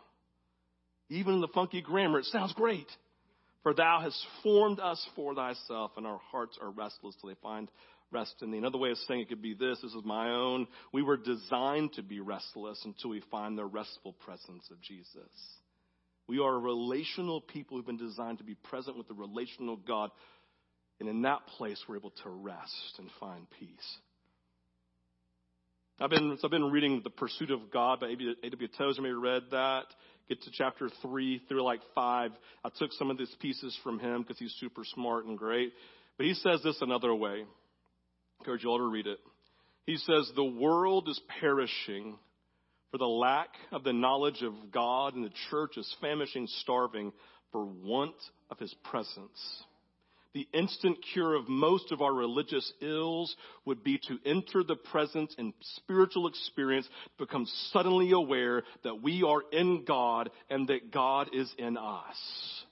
Even 1.09 1.35
in 1.35 1.41
the 1.41 1.49
funky 1.49 1.83
grammar, 1.83 2.21
it 2.21 2.25
sounds 2.27 2.53
great. 2.55 2.87
For 3.63 3.75
thou 3.75 4.01
hast 4.03 4.19
formed 4.43 4.81
us 4.81 5.05
for 5.15 5.35
thyself, 5.35 5.93
and 5.97 6.07
our 6.07 6.21
hearts 6.31 6.59
are 6.61 6.71
restless 6.71 7.15
till 7.21 7.29
they 7.29 7.37
find 7.43 7.69
rest 8.11 8.35
in 8.43 8.51
thee. 8.51 8.59
Another 8.59 8.79
way 8.79 8.91
of 8.91 8.99
saying 8.99 9.21
it 9.21 9.29
could 9.29 9.43
be 9.43 9.55
this 9.55 9.81
this 9.83 9.93
is 9.93 10.05
my 10.05 10.31
own. 10.31 10.67
We 10.93 11.03
were 11.03 11.17
designed 11.17 11.93
to 11.95 12.03
be 12.03 12.21
restless 12.21 12.81
until 12.85 13.11
we 13.11 13.23
find 13.31 13.57
the 13.57 13.65
restful 13.65 14.13
presence 14.13 14.69
of 14.71 14.81
Jesus. 14.81 15.15
We 16.33 16.39
are 16.39 16.55
a 16.55 16.59
relational 16.59 17.43
people 17.43 17.77
who've 17.77 17.85
been 17.85 17.99
designed 17.99 18.39
to 18.39 18.45
be 18.45 18.55
present 18.55 18.97
with 18.97 19.07
the 19.07 19.13
relational 19.13 19.77
God. 19.77 20.09
And 20.99 21.07
in 21.07 21.21
that 21.23 21.47
place, 21.59 21.79
we're 21.87 21.99
able 21.99 22.15
to 22.23 22.31
rest 22.31 22.95
and 22.97 23.11
find 23.21 23.47
peace. 23.61 23.99
I've 26.01 26.09
been, 26.09 26.35
so 26.41 26.47
I've 26.47 26.51
been 26.51 26.71
reading 26.71 27.03
The 27.05 27.11
Pursuit 27.11 27.51
of 27.51 27.71
God 27.71 28.01
by 28.01 28.07
A.W. 28.07 28.69
Tozer. 28.79 29.03
Maybe 29.03 29.13
read 29.13 29.43
that. 29.51 29.83
Get 30.31 30.41
to 30.45 30.51
chapter 30.51 30.89
3 31.03 31.43
through 31.51 31.65
like 31.65 31.81
5. 31.95 32.31
I 32.65 32.69
took 32.79 32.95
some 32.95 33.11
of 33.11 33.19
these 33.19 33.37
pieces 33.39 33.79
from 33.85 33.99
him 33.99 34.23
because 34.23 34.39
he's 34.39 34.57
super 34.59 34.85
smart 34.87 35.27
and 35.27 35.37
great. 35.37 35.75
But 36.17 36.25
he 36.25 36.33
says 36.33 36.63
this 36.65 36.79
another 36.81 37.15
way 37.15 37.43
I 37.43 37.45
encourage 38.41 38.65
you 38.65 38.71
all 38.71 38.79
to 38.79 38.91
read 38.91 39.07
it. 39.07 39.19
He 39.85 39.99
says, 39.99 40.33
The 40.35 40.43
world 40.43 41.11
is 41.11 41.21
perishing 41.43 42.17
for 42.93 42.99
the 42.99 43.09
lack 43.09 43.49
of 43.73 43.85
the 43.85 43.93
knowledge 43.93 44.43
of 44.43 44.53
God, 44.71 45.15
and 45.15 45.25
the 45.25 45.33
church 45.51 45.79
is 45.79 45.97
famishing, 46.01 46.47
starving 46.61 47.13
for 47.51 47.65
want 47.65 48.15
of 48.51 48.59
his 48.59 48.73
presence. 48.85 49.65
The 50.35 50.47
instant 50.53 50.99
cure 51.13 51.35
of 51.35 51.49
most 51.49 51.91
of 51.91 52.03
our 52.03 52.13
religious 52.13 52.71
ills 52.83 53.35
would 53.65 53.83
be 53.83 53.99
to 54.09 54.19
enter 54.25 54.63
the 54.63 54.77
presence 54.77 55.35
and 55.39 55.55
spiritual 55.77 56.27
experience, 56.27 56.89
become 57.19 57.47
suddenly 57.71 58.13
aware 58.13 58.63
that 58.85 59.03
we 59.03 59.23
are 59.23 59.43
in 59.53 59.85
God 59.87 60.31
and 60.51 60.69
that 60.69 60.91
God 60.93 61.31
is 61.35 61.53
in 61.59 61.77
us 61.79 62.65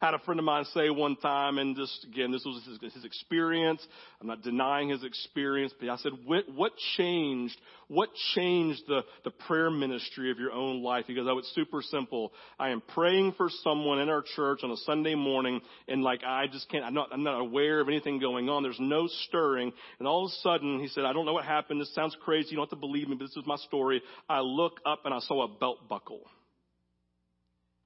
had 0.00 0.14
a 0.14 0.18
friend 0.20 0.38
of 0.38 0.44
mine 0.44 0.64
say 0.74 0.90
one 0.90 1.16
time, 1.16 1.58
and 1.58 1.74
just 1.76 2.04
again, 2.04 2.30
this 2.30 2.44
was 2.44 2.62
his, 2.64 2.94
his 2.94 3.04
experience. 3.04 3.84
I'm 4.20 4.28
not 4.28 4.42
denying 4.42 4.90
his 4.90 5.02
experience, 5.02 5.72
but 5.78 5.88
I 5.88 5.96
said, 5.96 6.12
what, 6.24 6.44
what 6.54 6.72
changed? 6.96 7.56
What 7.88 8.10
changed 8.34 8.82
the, 8.86 9.02
the 9.24 9.30
prayer 9.30 9.70
ministry 9.70 10.30
of 10.30 10.38
your 10.38 10.52
own 10.52 10.82
life? 10.82 11.06
He 11.06 11.14
goes, 11.14 11.26
oh, 11.28 11.38
it's 11.38 11.52
super 11.54 11.82
simple. 11.82 12.32
I 12.58 12.70
am 12.70 12.80
praying 12.94 13.34
for 13.36 13.48
someone 13.64 13.98
in 13.98 14.08
our 14.08 14.22
church 14.36 14.60
on 14.62 14.70
a 14.70 14.76
Sunday 14.76 15.14
morning, 15.16 15.60
and 15.88 16.02
like 16.02 16.20
I 16.24 16.46
just 16.46 16.68
can't, 16.70 16.84
I'm 16.84 16.94
not, 16.94 17.08
I'm 17.12 17.24
not 17.24 17.40
aware 17.40 17.80
of 17.80 17.88
anything 17.88 18.20
going 18.20 18.48
on. 18.48 18.62
There's 18.62 18.78
no 18.78 19.08
stirring, 19.26 19.72
and 19.98 20.06
all 20.06 20.26
of 20.26 20.30
a 20.30 20.34
sudden, 20.42 20.80
he 20.80 20.88
said, 20.88 21.04
I 21.04 21.12
don't 21.12 21.26
know 21.26 21.32
what 21.32 21.44
happened. 21.44 21.80
This 21.80 21.94
sounds 21.94 22.16
crazy. 22.24 22.50
You 22.50 22.56
don't 22.56 22.66
have 22.66 22.70
to 22.70 22.76
believe 22.76 23.08
me, 23.08 23.16
but 23.16 23.24
this 23.24 23.36
is 23.36 23.46
my 23.46 23.56
story. 23.56 24.02
I 24.28 24.40
look 24.40 24.80
up 24.86 25.00
and 25.06 25.12
I 25.12 25.18
saw 25.20 25.44
a 25.44 25.58
belt 25.58 25.88
buckle. 25.88 26.20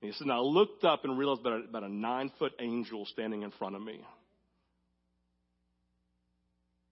And 0.03 0.11
he 0.11 0.17
said, 0.19 0.25
and 0.25 0.33
I 0.33 0.39
looked 0.39 0.83
up 0.85 1.05
and 1.05 1.17
realized 1.17 1.43
about 1.43 1.61
a, 1.61 1.65
about 1.65 1.85
a 1.85 1.89
nine 1.89 2.33
foot 2.39 2.53
angel 2.61 3.07
standing 3.07 3.43
in 3.43 3.53
front 3.53 3.77
of 3.77 3.83
me. 3.83 4.01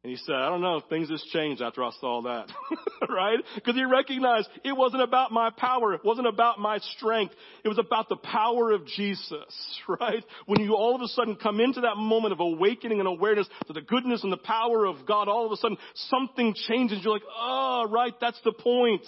And 0.03 0.11
he 0.11 0.17
said, 0.17 0.35
I 0.35 0.49
don't 0.49 0.63
know, 0.63 0.81
things 0.89 1.11
has 1.11 1.23
changed 1.31 1.61
after 1.61 1.85
I 1.85 1.91
saw 2.01 2.23
that. 2.23 2.51
right? 3.11 3.39
Because 3.55 3.75
he 3.75 3.85
recognized 3.85 4.49
it 4.65 4.75
wasn't 4.75 5.03
about 5.03 5.31
my 5.31 5.51
power. 5.51 5.93
It 5.93 6.03
wasn't 6.05 6.27
about 6.27 6.59
my 6.59 6.79
strength. 6.97 7.35
It 7.65 7.69
was 7.69 7.79
about 7.79 8.09
the 8.09 8.17
power 8.17 8.71
of 8.71 8.87
Jesus. 8.87 9.29
Right? 9.89 10.25
When 10.47 10.61
you 10.61 10.75
all 10.75 10.95
of 10.95 11.03
a 11.03 11.09
sudden 11.09 11.35
come 11.35 11.59
into 11.59 11.81
that 11.81 11.97
moment 11.97 12.33
of 12.33 12.39
awakening 12.39 13.01
and 13.01 13.09
awareness 13.09 13.49
to 13.67 13.73
the 13.73 13.81
goodness 13.81 14.23
and 14.23 14.33
the 14.33 14.37
power 14.37 14.85
of 14.87 15.05
God, 15.05 15.27
all 15.27 15.47
of 15.47 15.53
a 15.53 15.57
sudden 15.57 15.77
something 15.95 16.55
changes. 16.69 17.01
You're 17.03 17.15
like, 17.15 17.23
oh, 17.37 17.89
right, 17.91 18.15
that's 18.21 18.41
the 18.45 18.53
point. 18.53 19.05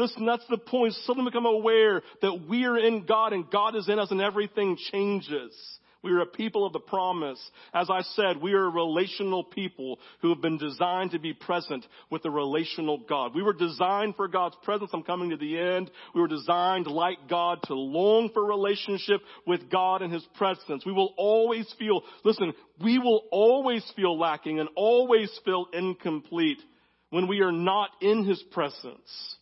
Listen, 0.00 0.24
that's 0.24 0.46
the 0.48 0.58
point. 0.58 0.94
Suddenly 1.04 1.30
become 1.30 1.46
aware 1.46 2.02
that 2.22 2.46
we 2.48 2.64
are 2.64 2.78
in 2.78 3.04
God 3.04 3.32
and 3.32 3.50
God 3.50 3.76
is 3.76 3.88
in 3.88 3.98
us 3.98 4.10
and 4.10 4.20
everything 4.20 4.78
changes. 4.90 5.54
We 6.02 6.12
are 6.12 6.20
a 6.20 6.26
people 6.26 6.64
of 6.64 6.72
the 6.72 6.80
promise. 6.80 7.38
As 7.74 7.90
I 7.90 8.00
said, 8.00 8.40
we 8.40 8.54
are 8.54 8.64
a 8.64 8.70
relational 8.70 9.44
people 9.44 9.98
who 10.22 10.30
have 10.30 10.40
been 10.40 10.56
designed 10.56 11.10
to 11.10 11.18
be 11.18 11.34
present 11.34 11.84
with 12.10 12.22
the 12.22 12.30
relational 12.30 13.02
God. 13.06 13.34
We 13.34 13.42
were 13.42 13.52
designed 13.52 14.16
for 14.16 14.26
God's 14.26 14.56
presence. 14.62 14.90
I'm 14.94 15.02
coming 15.02 15.30
to 15.30 15.36
the 15.36 15.58
end. 15.58 15.90
We 16.14 16.22
were 16.22 16.28
designed 16.28 16.86
like 16.86 17.28
God 17.28 17.58
to 17.64 17.74
long 17.74 18.30
for 18.32 18.42
relationship 18.42 19.20
with 19.46 19.70
God 19.70 20.00
and 20.00 20.10
His 20.10 20.26
presence. 20.36 20.86
We 20.86 20.92
will 20.92 21.12
always 21.18 21.70
feel, 21.78 22.02
listen, 22.24 22.54
we 22.82 22.98
will 22.98 23.24
always 23.30 23.84
feel 23.94 24.18
lacking 24.18 24.58
and 24.58 24.70
always 24.76 25.30
feel 25.44 25.66
incomplete 25.74 26.62
when 27.10 27.28
we 27.28 27.40
are 27.40 27.52
not 27.52 27.90
in 28.00 28.24
His 28.24 28.42
presence. 28.52 29.36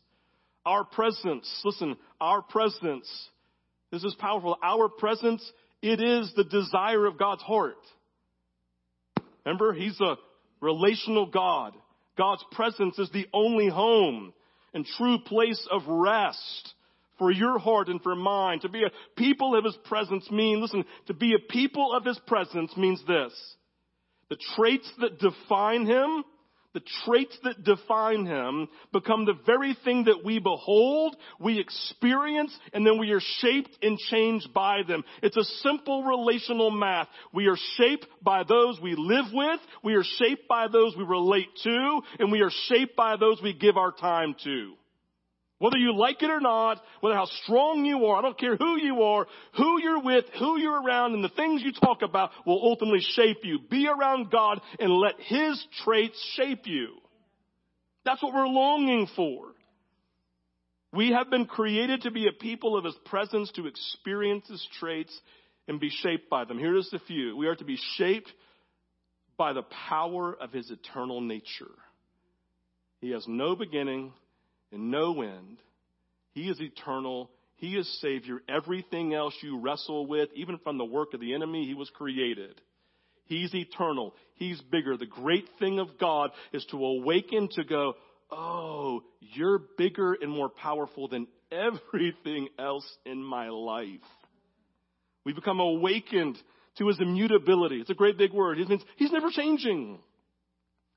Our 0.68 0.84
presence, 0.84 1.50
listen, 1.64 1.96
our 2.20 2.42
presence, 2.42 3.08
this 3.90 4.04
is 4.04 4.14
powerful. 4.18 4.54
Our 4.62 4.90
presence, 4.90 5.42
it 5.80 5.98
is 5.98 6.30
the 6.36 6.44
desire 6.44 7.06
of 7.06 7.18
God's 7.18 7.40
heart. 7.40 7.78
Remember, 9.46 9.72
He's 9.72 9.98
a 9.98 10.16
relational 10.60 11.24
God. 11.24 11.72
God's 12.18 12.44
presence 12.52 12.98
is 12.98 13.08
the 13.14 13.26
only 13.32 13.68
home 13.68 14.34
and 14.74 14.84
true 14.84 15.20
place 15.24 15.66
of 15.70 15.80
rest 15.86 16.74
for 17.18 17.30
your 17.30 17.58
heart 17.58 17.88
and 17.88 18.02
for 18.02 18.14
mine. 18.14 18.60
To 18.60 18.68
be 18.68 18.84
a 18.84 18.90
people 19.16 19.56
of 19.56 19.64
His 19.64 19.78
presence 19.86 20.30
means, 20.30 20.60
listen, 20.60 20.84
to 21.06 21.14
be 21.14 21.32
a 21.32 21.50
people 21.50 21.94
of 21.94 22.04
His 22.04 22.20
presence 22.26 22.76
means 22.76 23.02
this. 23.06 23.32
The 24.28 24.36
traits 24.54 24.92
that 25.00 25.18
define 25.18 25.86
Him 25.86 26.24
the 26.74 26.82
traits 27.04 27.36
that 27.44 27.64
define 27.64 28.26
him 28.26 28.68
become 28.92 29.24
the 29.24 29.38
very 29.46 29.76
thing 29.84 30.04
that 30.04 30.24
we 30.24 30.38
behold, 30.38 31.16
we 31.40 31.58
experience, 31.58 32.56
and 32.72 32.86
then 32.86 32.98
we 32.98 33.10
are 33.10 33.20
shaped 33.40 33.76
and 33.82 33.98
changed 33.98 34.52
by 34.52 34.82
them. 34.86 35.02
It's 35.22 35.36
a 35.36 35.44
simple 35.62 36.04
relational 36.04 36.70
math. 36.70 37.08
We 37.32 37.46
are 37.46 37.56
shaped 37.76 38.06
by 38.22 38.44
those 38.44 38.78
we 38.80 38.94
live 38.96 39.26
with, 39.32 39.60
we 39.82 39.94
are 39.94 40.04
shaped 40.04 40.46
by 40.48 40.68
those 40.68 40.96
we 40.96 41.04
relate 41.04 41.48
to, 41.64 42.00
and 42.18 42.30
we 42.30 42.40
are 42.40 42.52
shaped 42.68 42.96
by 42.96 43.16
those 43.16 43.40
we 43.42 43.54
give 43.54 43.76
our 43.76 43.92
time 43.92 44.34
to. 44.44 44.74
Whether 45.58 45.78
you 45.78 45.96
like 45.96 46.22
it 46.22 46.30
or 46.30 46.40
not, 46.40 46.80
whether 47.00 47.16
how 47.16 47.26
strong 47.42 47.84
you 47.84 48.06
are, 48.06 48.18
I 48.18 48.22
don't 48.22 48.38
care 48.38 48.56
who 48.56 48.80
you 48.80 49.02
are, 49.02 49.26
who 49.56 49.80
you're 49.82 50.02
with, 50.02 50.24
who 50.38 50.56
you're 50.56 50.80
around, 50.80 51.14
and 51.14 51.24
the 51.24 51.30
things 51.30 51.62
you 51.64 51.72
talk 51.72 52.02
about 52.02 52.30
will 52.46 52.60
ultimately 52.62 53.00
shape 53.00 53.38
you. 53.42 53.58
Be 53.68 53.88
around 53.88 54.30
God 54.30 54.60
and 54.78 54.92
let 54.92 55.14
His 55.18 55.62
traits 55.84 56.16
shape 56.36 56.66
you. 56.66 56.90
That's 58.04 58.22
what 58.22 58.34
we're 58.34 58.46
longing 58.46 59.08
for. 59.16 59.46
We 60.92 61.10
have 61.10 61.28
been 61.28 61.46
created 61.46 62.02
to 62.02 62.12
be 62.12 62.28
a 62.28 62.32
people 62.32 62.76
of 62.76 62.84
His 62.84 62.96
presence 63.04 63.50
to 63.56 63.66
experience 63.66 64.46
His 64.48 64.66
traits 64.78 65.20
and 65.66 65.80
be 65.80 65.90
shaped 65.90 66.30
by 66.30 66.44
them. 66.44 66.58
Here's 66.58 66.90
a 66.92 67.00
few. 67.00 67.36
We 67.36 67.48
are 67.48 67.56
to 67.56 67.64
be 67.64 67.78
shaped 67.96 68.32
by 69.36 69.52
the 69.54 69.64
power 69.88 70.36
of 70.40 70.52
His 70.52 70.70
eternal 70.70 71.20
nature. 71.20 71.66
He 73.00 73.10
has 73.10 73.24
no 73.26 73.56
beginning 73.56 74.12
and 74.72 74.90
no 74.90 75.22
end. 75.22 75.58
He 76.32 76.48
is 76.48 76.60
eternal. 76.60 77.30
He 77.56 77.76
is 77.76 78.00
Savior. 78.00 78.40
Everything 78.48 79.14
else 79.14 79.34
you 79.42 79.60
wrestle 79.60 80.06
with, 80.06 80.28
even 80.34 80.58
from 80.58 80.78
the 80.78 80.84
work 80.84 81.14
of 81.14 81.20
the 81.20 81.34
enemy, 81.34 81.66
He 81.66 81.74
was 81.74 81.90
created. 81.90 82.60
He's 83.26 83.54
eternal. 83.54 84.14
He's 84.34 84.60
bigger. 84.60 84.96
The 84.96 85.06
great 85.06 85.48
thing 85.58 85.78
of 85.78 85.98
God 85.98 86.30
is 86.52 86.64
to 86.70 86.82
awaken 86.82 87.48
to 87.52 87.64
go, 87.64 87.94
oh, 88.30 89.02
you're 89.20 89.60
bigger 89.76 90.14
and 90.14 90.30
more 90.30 90.48
powerful 90.48 91.08
than 91.08 91.26
everything 91.52 92.48
else 92.58 92.88
in 93.04 93.22
my 93.22 93.48
life. 93.48 94.00
We 95.24 95.32
become 95.34 95.60
awakened 95.60 96.38
to 96.78 96.88
his 96.88 97.00
immutability. 97.00 97.80
It's 97.80 97.90
a 97.90 97.94
great 97.94 98.16
big 98.16 98.32
word. 98.32 98.58
It 98.58 98.68
means 98.68 98.82
he's 98.96 99.12
never 99.12 99.30
changing. 99.30 99.98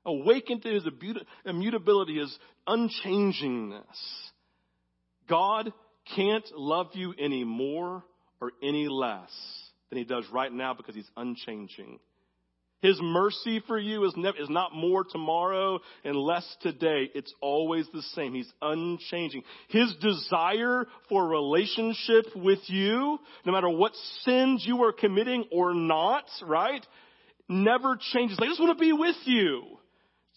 Awakened 0.04 0.62
to 0.62 0.72
his 0.72 0.84
immutability, 1.44 2.18
his 2.18 2.36
unchangingness. 2.66 3.82
God 5.28 5.72
can't 6.16 6.44
love 6.56 6.88
you 6.94 7.14
any 7.18 7.44
more 7.44 8.02
or 8.40 8.52
any 8.62 8.88
less 8.88 9.30
than 9.90 9.98
he 9.98 10.04
does 10.04 10.24
right 10.32 10.52
now 10.52 10.74
because 10.74 10.94
he's 10.94 11.10
unchanging. 11.16 12.00
His 12.80 12.98
mercy 13.00 13.62
for 13.68 13.78
you 13.78 14.04
is, 14.06 14.14
is 14.40 14.50
not 14.50 14.74
more 14.74 15.04
tomorrow 15.04 15.78
and 16.04 16.16
less 16.16 16.44
today. 16.62 17.08
It's 17.14 17.32
always 17.40 17.86
the 17.92 18.02
same. 18.14 18.34
He's 18.34 18.52
unchanging. 18.60 19.44
His 19.68 19.94
desire 20.00 20.86
for 21.08 21.28
relationship 21.28 22.26
with 22.34 22.58
you, 22.66 23.18
no 23.46 23.52
matter 23.52 23.68
what 23.68 23.92
sins 24.24 24.64
you 24.66 24.82
are 24.82 24.92
committing 24.92 25.44
or 25.52 25.74
not, 25.74 26.24
right? 26.44 26.84
Never 27.48 27.96
changes. 28.12 28.38
I 28.42 28.46
just 28.46 28.58
want 28.58 28.76
to 28.76 28.82
be 28.82 28.92
with 28.92 29.16
you 29.26 29.78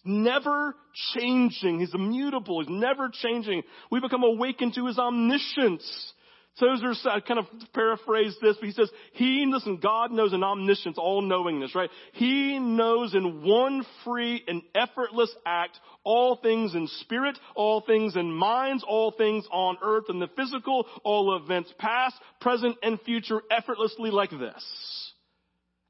never 0.05 0.75
changing. 1.15 1.79
He's 1.79 1.93
immutable. 1.93 2.61
He's 2.61 2.69
never 2.69 3.09
changing. 3.09 3.63
We 3.91 3.99
become 3.99 4.23
awakened 4.23 4.75
to 4.75 4.85
his 4.85 4.97
omniscience, 4.97 6.13
Tozer 6.59 6.93
kind 7.27 7.39
of 7.39 7.45
paraphrased 7.73 8.37
this, 8.41 8.55
but 8.55 8.65
he 8.65 8.71
says, 8.71 8.89
He, 9.13 9.45
listen, 9.47 9.77
God 9.77 10.11
knows 10.11 10.31
in 10.31 10.41
omniscience, 10.41 10.97
all 10.97 11.21
knowingness, 11.21 11.75
right? 11.75 11.89
He 12.13 12.59
knows 12.59 13.13
in 13.13 13.43
one 13.43 13.85
free 14.05 14.41
and 14.47 14.61
effortless 14.73 15.33
act 15.45 15.77
all 16.05 16.37
things 16.37 16.73
in 16.73 16.87
spirit, 17.01 17.37
all 17.55 17.81
things 17.81 18.15
in 18.15 18.31
minds, 18.31 18.85
all 18.87 19.11
things 19.11 19.45
on 19.51 19.77
earth 19.83 20.05
and 20.07 20.21
the 20.21 20.29
physical, 20.37 20.85
all 21.03 21.35
events 21.35 21.73
past, 21.77 22.15
present, 22.39 22.77
and 22.81 23.01
future 23.01 23.41
effortlessly 23.51 24.11
like 24.11 24.31
this. 24.31 25.11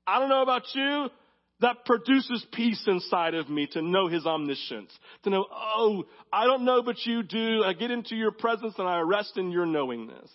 I 0.08 0.20
don't 0.20 0.30
know 0.30 0.42
about 0.42 0.64
you, 0.74 1.10
that 1.62 1.86
produces 1.86 2.46
peace 2.52 2.84
inside 2.86 3.34
of 3.34 3.50
me 3.50 3.68
to 3.68 3.82
know 3.82 4.08
his 4.08 4.26
omniscience. 4.26 4.92
To 5.24 5.30
know, 5.30 5.46
oh, 5.50 6.04
I 6.32 6.46
don't 6.46 6.66
know, 6.66 6.84
but 6.84 7.06
you 7.06 7.24
do. 7.24 7.64
I 7.64 7.74
get 7.74 7.92
into 7.92 8.16
your 8.16 8.32
presence 8.32 8.76
and 8.78 8.88
I 8.88 9.00
rest 9.00 9.38
in 9.38 9.52
your 9.52 9.66
knowingness. 9.66 10.30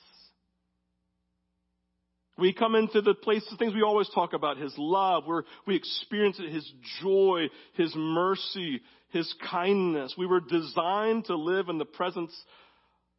We 2.39 2.55
come 2.55 2.75
into 2.75 3.03
the 3.03 3.13
place, 3.13 3.45
the 3.51 3.59
things 3.59 3.75
we 3.75 3.83
always 3.83 4.09
talk 4.15 4.33
about, 4.33 4.57
His 4.57 4.73
love, 4.79 5.27
where 5.27 5.45
we 5.67 5.77
experience 5.77 6.41
it, 6.41 6.51
His 6.51 6.73
joy, 7.03 7.49
His 7.75 7.93
mercy, 7.95 8.81
His 9.11 9.33
kindness. 9.51 10.15
We 10.17 10.27
were 10.27 10.41
designed 10.41 11.27
to 11.27 11.37
live 11.37 11.69
in 11.69 11.77
the 11.77 11.85
presence 11.85 12.35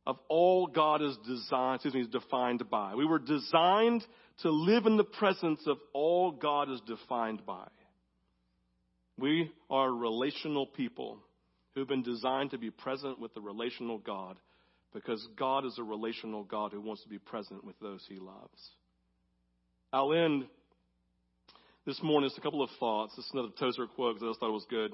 of 0.07 0.17
all 0.27 0.65
God 0.65 1.03
is 1.03 1.15
designed, 1.27 1.75
excuse 1.75 1.93
me, 1.93 2.01
is 2.01 2.07
defined 2.07 2.67
by. 2.71 2.95
We 2.95 3.05
were 3.05 3.19
designed 3.19 4.03
to 4.41 4.49
live 4.49 4.87
in 4.87 4.97
the 4.97 5.03
presence 5.03 5.61
of 5.67 5.77
all 5.93 6.31
God 6.31 6.71
is 6.71 6.81
defined 6.87 7.45
by. 7.45 7.67
We 9.17 9.51
are 9.69 9.91
relational 9.91 10.65
people 10.65 11.19
who've 11.75 11.87
been 11.87 12.03
designed 12.03 12.51
to 12.51 12.57
be 12.57 12.69
present 12.69 13.19
with 13.19 13.33
the 13.33 13.41
relational 13.41 13.97
God 13.97 14.37
because 14.93 15.25
God 15.37 15.65
is 15.65 15.77
a 15.77 15.83
relational 15.83 16.43
God 16.43 16.71
who 16.71 16.81
wants 16.81 17.03
to 17.03 17.09
be 17.09 17.19
present 17.19 17.63
with 17.63 17.79
those 17.79 18.05
he 18.09 18.19
loves. 18.19 18.69
I'll 19.93 20.13
end 20.13 20.45
this 21.85 22.01
morning 22.03 22.29
with 22.29 22.37
a 22.37 22.41
couple 22.41 22.63
of 22.63 22.69
thoughts. 22.79 23.15
This 23.15 23.25
is 23.25 23.31
another 23.33 23.49
Tozer 23.59 23.87
quote 23.87 24.15
because 24.15 24.27
I 24.27 24.29
just 24.31 24.39
thought 24.39 24.49
it 24.49 24.53
was 24.53 24.67
good. 24.69 24.91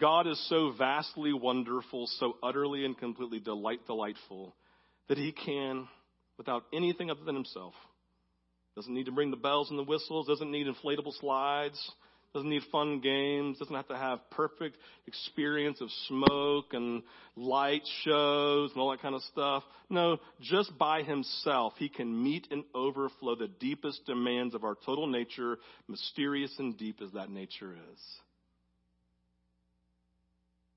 God 0.00 0.26
is 0.26 0.48
so 0.48 0.72
vastly 0.76 1.32
wonderful, 1.32 2.06
so 2.18 2.36
utterly 2.42 2.84
and 2.84 2.96
completely 2.96 3.40
delight 3.40 3.86
delightful 3.86 4.54
that 5.08 5.18
he 5.18 5.32
can, 5.32 5.86
without 6.38 6.64
anything 6.72 7.10
other 7.10 7.24
than 7.24 7.34
himself, 7.34 7.74
doesn't 8.74 8.94
need 8.94 9.06
to 9.06 9.12
bring 9.12 9.30
the 9.30 9.36
bells 9.36 9.70
and 9.70 9.78
the 9.78 9.84
whistles, 9.84 10.26
doesn't 10.26 10.50
need 10.50 10.66
inflatable 10.66 11.12
slides, 11.20 11.92
doesn't 12.34 12.48
need 12.48 12.62
fun 12.72 13.00
games, 13.00 13.58
doesn't 13.58 13.74
have 13.74 13.88
to 13.88 13.96
have 13.96 14.18
perfect 14.30 14.78
experience 15.06 15.80
of 15.82 15.90
smoke 16.08 16.72
and 16.72 17.02
light 17.36 17.82
shows 18.04 18.70
and 18.72 18.80
all 18.80 18.90
that 18.90 19.02
kind 19.02 19.14
of 19.14 19.22
stuff. 19.24 19.62
No, 19.90 20.18
just 20.40 20.76
by 20.78 21.02
himself, 21.02 21.74
he 21.76 21.90
can 21.90 22.22
meet 22.22 22.48
and 22.50 22.64
overflow 22.74 23.34
the 23.34 23.48
deepest 23.48 24.06
demands 24.06 24.54
of 24.54 24.64
our 24.64 24.76
total 24.86 25.06
nature, 25.06 25.58
mysterious 25.88 26.54
and 26.58 26.78
deep 26.78 27.00
as 27.02 27.12
that 27.12 27.28
nature 27.28 27.74
is. 27.92 28.00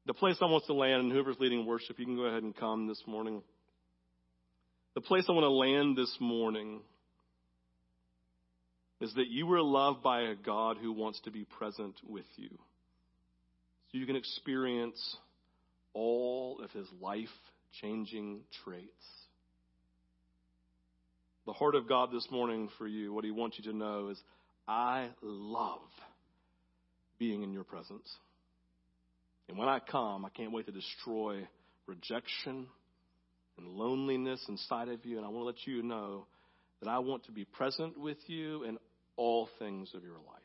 The 0.07 0.13
place 0.13 0.35
I 0.41 0.45
want 0.45 0.65
to 0.65 0.73
land, 0.73 1.03
and 1.03 1.11
whoever's 1.11 1.39
leading 1.39 1.65
worship, 1.65 1.97
you 1.97 2.05
can 2.05 2.17
go 2.17 2.23
ahead 2.23 2.43
and 2.43 2.55
come 2.55 2.87
this 2.87 3.01
morning. 3.07 3.41
The 4.93 5.01
place 5.01 5.23
I 5.29 5.31
want 5.31 5.45
to 5.45 5.49
land 5.49 5.97
this 5.97 6.15
morning 6.19 6.81
is 9.01 9.13
that 9.15 9.27
you 9.27 9.45
were 9.45 9.61
loved 9.61 10.01
by 10.01 10.21
a 10.21 10.35
God 10.35 10.77
who 10.81 10.91
wants 10.93 11.19
to 11.21 11.31
be 11.31 11.43
present 11.43 11.95
with 12.07 12.25
you. 12.37 12.49
So 13.91 13.97
you 13.97 14.05
can 14.05 14.15
experience 14.15 15.17
all 15.93 16.59
of 16.63 16.71
his 16.71 16.87
life 17.01 17.27
changing 17.81 18.41
traits. 18.63 18.89
The 21.45 21.53
heart 21.53 21.75
of 21.75 21.87
God 21.87 22.09
this 22.11 22.27
morning 22.31 22.69
for 22.77 22.87
you, 22.87 23.13
what 23.13 23.23
he 23.23 23.31
wants 23.31 23.59
you 23.59 23.71
to 23.71 23.77
know 23.77 24.09
is 24.09 24.19
I 24.67 25.09
love 25.21 25.79
being 27.19 27.43
in 27.43 27.51
your 27.51 27.63
presence. 27.63 28.09
And 29.47 29.57
when 29.57 29.69
I 29.69 29.79
come, 29.79 30.25
I 30.25 30.29
can't 30.29 30.51
wait 30.51 30.65
to 30.65 30.71
destroy 30.71 31.47
rejection 31.85 32.67
and 33.57 33.67
loneliness 33.67 34.43
inside 34.49 34.89
of 34.89 35.05
you. 35.05 35.17
And 35.17 35.25
I 35.25 35.29
want 35.29 35.41
to 35.41 35.45
let 35.45 35.67
you 35.67 35.83
know 35.83 36.25
that 36.81 36.89
I 36.89 36.99
want 36.99 37.25
to 37.25 37.31
be 37.31 37.45
present 37.45 37.97
with 37.99 38.17
you 38.27 38.63
in 38.63 38.77
all 39.17 39.49
things 39.59 39.89
of 39.93 40.03
your 40.03 40.13
life. 40.13 40.41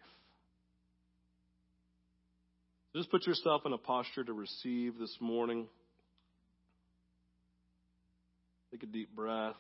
Just 2.95 3.11
put 3.11 3.27
yourself 3.27 3.63
in 3.67 3.73
a 3.73 3.79
posture 3.79 4.25
to 4.25 4.33
receive 4.33 4.99
this 4.99 5.17
morning. 5.21 5.69
Take 8.73 8.83
a 8.83 8.87
deep 8.87 9.15
breath. 9.15 9.55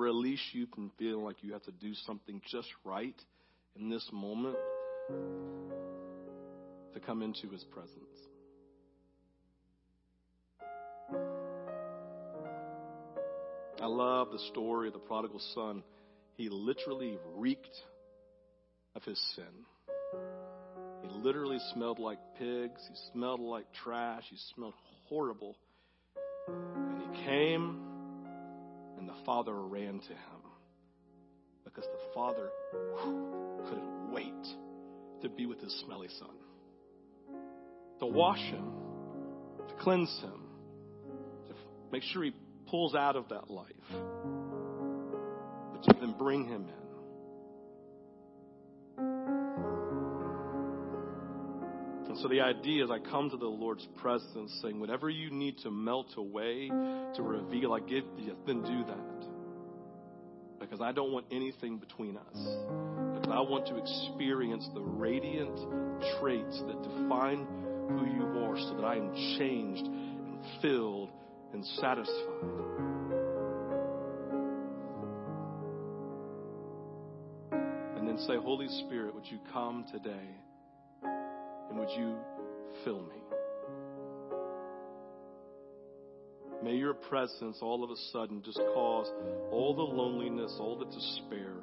Release 0.00 0.40
you 0.52 0.66
from 0.74 0.90
feeling 0.98 1.24
like 1.24 1.36
you 1.42 1.52
have 1.52 1.62
to 1.64 1.72
do 1.72 1.92
something 2.06 2.40
just 2.50 2.68
right 2.84 3.14
in 3.78 3.90
this 3.90 4.08
moment 4.12 4.56
to 6.94 7.00
come 7.00 7.22
into 7.22 7.48
his 7.48 7.62
presence. 7.64 7.96
I 13.80 13.86
love 13.86 14.28
the 14.32 14.38
story 14.50 14.88
of 14.88 14.94
the 14.94 15.00
prodigal 15.00 15.40
son. 15.54 15.82
He 16.34 16.48
literally 16.48 17.18
reeked 17.36 17.76
of 18.94 19.02
his 19.04 19.18
sin. 19.34 19.44
He 21.02 21.08
literally 21.18 21.58
smelled 21.72 21.98
like 21.98 22.18
pigs. 22.38 22.80
He 22.88 22.94
smelled 23.12 23.40
like 23.40 23.66
trash. 23.82 24.24
He 24.28 24.36
smelled 24.54 24.74
horrible. 25.08 25.56
And 26.48 27.00
he 27.00 27.24
came 27.24 27.89
the 29.08 29.24
father 29.24 29.54
ran 29.54 30.00
to 30.00 30.08
him 30.08 30.40
because 31.64 31.84
the 31.84 32.14
father 32.14 32.48
whew, 32.72 33.62
couldn't 33.68 34.12
wait 34.12 34.46
to 35.22 35.28
be 35.28 35.46
with 35.46 35.60
his 35.60 35.82
smelly 35.84 36.08
son, 36.18 36.36
to 37.98 38.06
wash 38.06 38.38
him, 38.38 38.72
to 39.68 39.74
cleanse 39.74 40.20
him, 40.20 40.42
to 41.48 41.54
make 41.92 42.02
sure 42.02 42.24
he 42.24 42.32
pulls 42.68 42.94
out 42.94 43.16
of 43.16 43.28
that 43.28 43.50
life, 43.50 43.66
but 45.72 45.82
to 45.84 46.00
then 46.00 46.14
bring 46.18 46.46
him 46.46 46.68
in. 46.68 46.89
So 52.20 52.28
the 52.28 52.40
idea 52.40 52.84
is 52.84 52.90
I 52.90 52.98
come 52.98 53.30
to 53.30 53.36
the 53.36 53.46
Lord's 53.46 53.86
presence 53.96 54.58
saying, 54.62 54.78
whatever 54.78 55.08
you 55.08 55.30
need 55.30 55.58
to 55.58 55.70
melt 55.70 56.14
away, 56.16 56.68
to 56.68 57.22
reveal, 57.22 57.72
I 57.72 57.80
give 57.80 58.04
you, 58.18 58.36
then 58.46 58.62
do 58.62 58.84
that. 58.84 59.26
Because 60.60 60.80
I 60.80 60.92
don't 60.92 61.12
want 61.12 61.26
anything 61.30 61.78
between 61.78 62.16
us. 62.16 62.36
Because 63.14 63.30
I 63.32 63.40
want 63.40 63.66
to 63.68 63.76
experience 63.76 64.68
the 64.74 64.82
radiant 64.82 65.56
traits 66.20 66.62
that 66.66 66.82
define 66.82 67.46
who 67.88 68.06
you 68.06 68.24
are 68.44 68.56
so 68.58 68.76
that 68.76 68.84
I 68.84 68.96
am 68.96 69.14
changed 69.38 69.86
and 69.86 70.38
filled 70.60 71.10
and 71.54 71.64
satisfied. 71.64 72.14
And 77.96 78.06
then 78.06 78.18
say, 78.26 78.36
Holy 78.36 78.68
Spirit, 78.86 79.14
would 79.14 79.26
you 79.26 79.38
come 79.52 79.86
today? 79.90 80.28
And 81.70 81.78
would 81.78 81.90
you 81.90 82.16
fill 82.84 83.02
me? 83.02 83.20
May 86.62 86.74
your 86.74 86.94
presence 86.94 87.58
all 87.62 87.82
of 87.82 87.90
a 87.90 87.96
sudden 88.12 88.42
just 88.44 88.58
cause 88.74 89.10
all 89.50 89.74
the 89.74 89.82
loneliness, 89.82 90.54
all 90.60 90.76
the 90.76 90.84
despair, 90.84 91.54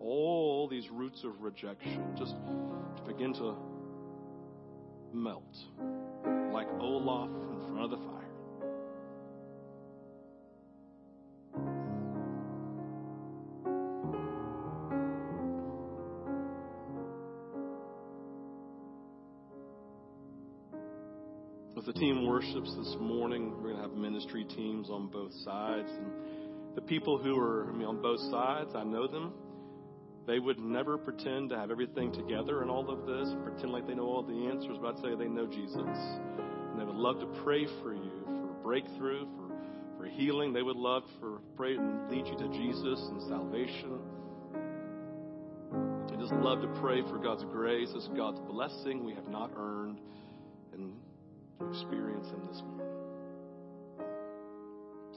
all 0.00 0.68
these 0.68 0.88
roots 0.90 1.24
of 1.24 1.40
rejection 1.40 2.04
just 2.18 2.34
to 2.96 3.02
begin 3.06 3.32
to 3.34 3.54
melt 5.12 5.42
like 6.52 6.68
Olaf 6.80 7.30
in 7.30 7.72
front 7.72 7.84
of 7.84 7.90
the 7.90 7.96
fire. 7.96 8.17
Team 21.98 22.26
worships 22.26 22.72
this 22.76 22.96
morning, 23.00 23.50
we're 23.56 23.72
going 23.72 23.76
to 23.76 23.82
have 23.82 23.92
ministry 23.92 24.44
teams 24.44 24.88
on 24.88 25.08
both 25.08 25.32
sides. 25.44 25.90
And 25.90 26.76
the 26.76 26.80
people 26.80 27.18
who 27.18 27.36
are 27.36 27.68
I 27.68 27.72
mean, 27.76 27.88
on 27.88 28.00
both 28.00 28.20
sides, 28.30 28.70
I 28.76 28.84
know 28.84 29.08
them. 29.08 29.32
They 30.26 30.38
would 30.38 30.60
never 30.60 30.96
pretend 30.96 31.50
to 31.50 31.56
have 31.56 31.70
everything 31.70 32.12
together 32.12 32.62
in 32.62 32.70
all 32.70 32.88
of 32.88 33.06
this, 33.06 33.34
pretend 33.42 33.72
like 33.72 33.86
they 33.86 33.94
know 33.94 34.06
all 34.06 34.22
the 34.22 34.46
answers, 34.46 34.76
but 34.80 34.94
I'd 34.94 35.02
say 35.02 35.16
they 35.16 35.26
know 35.26 35.46
Jesus. 35.46 35.80
And 35.80 36.78
they 36.78 36.84
would 36.84 36.94
love 36.94 37.18
to 37.18 37.26
pray 37.42 37.66
for 37.82 37.94
you 37.94 38.22
for 38.26 38.62
breakthrough, 38.62 39.26
for, 39.36 39.56
for 39.96 40.06
healing. 40.06 40.52
They 40.52 40.62
would 40.62 40.76
love 40.76 41.02
for 41.18 41.40
pray 41.56 41.74
and 41.76 42.08
lead 42.10 42.26
you 42.26 42.36
to 42.38 42.48
Jesus 42.48 43.00
and 43.08 43.22
salvation. 43.22 43.98
They 46.10 46.16
just 46.16 46.34
love 46.34 46.60
to 46.62 46.68
pray 46.80 47.00
for 47.02 47.18
God's 47.18 47.44
grace, 47.44 47.88
as 47.96 48.08
God's 48.16 48.38
blessing 48.40 49.04
we 49.04 49.14
have 49.14 49.28
not 49.28 49.50
earned, 49.56 49.98
experience 51.78 52.26
Him 52.28 52.40
this 52.50 52.62
morning. 52.62 52.86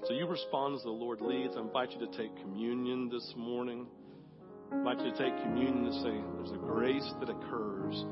So 0.05 0.13
you 0.13 0.27
respond 0.27 0.75
as 0.75 0.83
the 0.83 0.89
Lord 0.89 1.21
leads. 1.21 1.55
I 1.55 1.61
invite 1.61 1.91
you 1.91 1.99
to 1.99 2.17
take 2.17 2.35
communion 2.37 3.09
this 3.09 3.33
morning. 3.35 3.87
I 4.71 4.77
invite 4.77 4.99
you 4.99 5.11
to 5.11 5.17
take 5.17 5.37
communion 5.41 5.85
to 5.85 5.93
say 6.01 6.13
there's 6.37 6.51
a 6.51 6.57
grace 6.57 7.13
that 7.19 7.29
occurs 7.29 8.05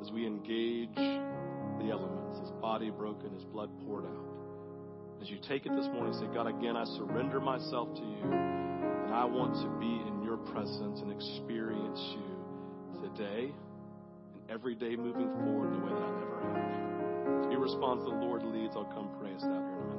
as 0.00 0.10
we 0.10 0.26
engage 0.26 0.94
the 0.94 1.88
elements, 1.90 2.40
His 2.40 2.50
body 2.60 2.90
broken, 2.90 3.32
His 3.34 3.44
blood 3.44 3.70
poured 3.84 4.04
out. 4.04 4.32
As 5.20 5.30
you 5.30 5.38
take 5.48 5.66
it 5.66 5.72
this 5.76 5.86
morning, 5.86 6.12
say, 6.14 6.26
God, 6.34 6.48
again, 6.48 6.76
I 6.76 6.84
surrender 6.96 7.40
myself 7.40 7.94
to 7.94 8.02
you, 8.02 8.32
and 8.32 9.14
I 9.14 9.24
want 9.24 9.54
to 9.62 9.68
be 9.78 9.86
in 9.86 10.22
your 10.24 10.36
presence 10.36 11.00
and 11.00 11.12
experience 11.12 12.00
you 12.16 13.02
today 13.02 13.52
and 14.34 14.50
every 14.50 14.74
day 14.74 14.96
moving 14.96 15.28
forward 15.44 15.72
in 15.72 15.80
the 15.80 15.86
way 15.86 15.92
that 15.92 16.02
I 16.02 16.10
never 16.18 16.40
have. 16.42 16.91
If 17.44 17.52
you 17.52 17.58
respond 17.58 18.00
to 18.00 18.10
the 18.10 18.16
Lord 18.16 18.42
leads, 18.44 18.76
I'll 18.76 18.84
come 18.84 19.10
us 19.36 19.44
out 19.44 19.50
here. 19.50 19.91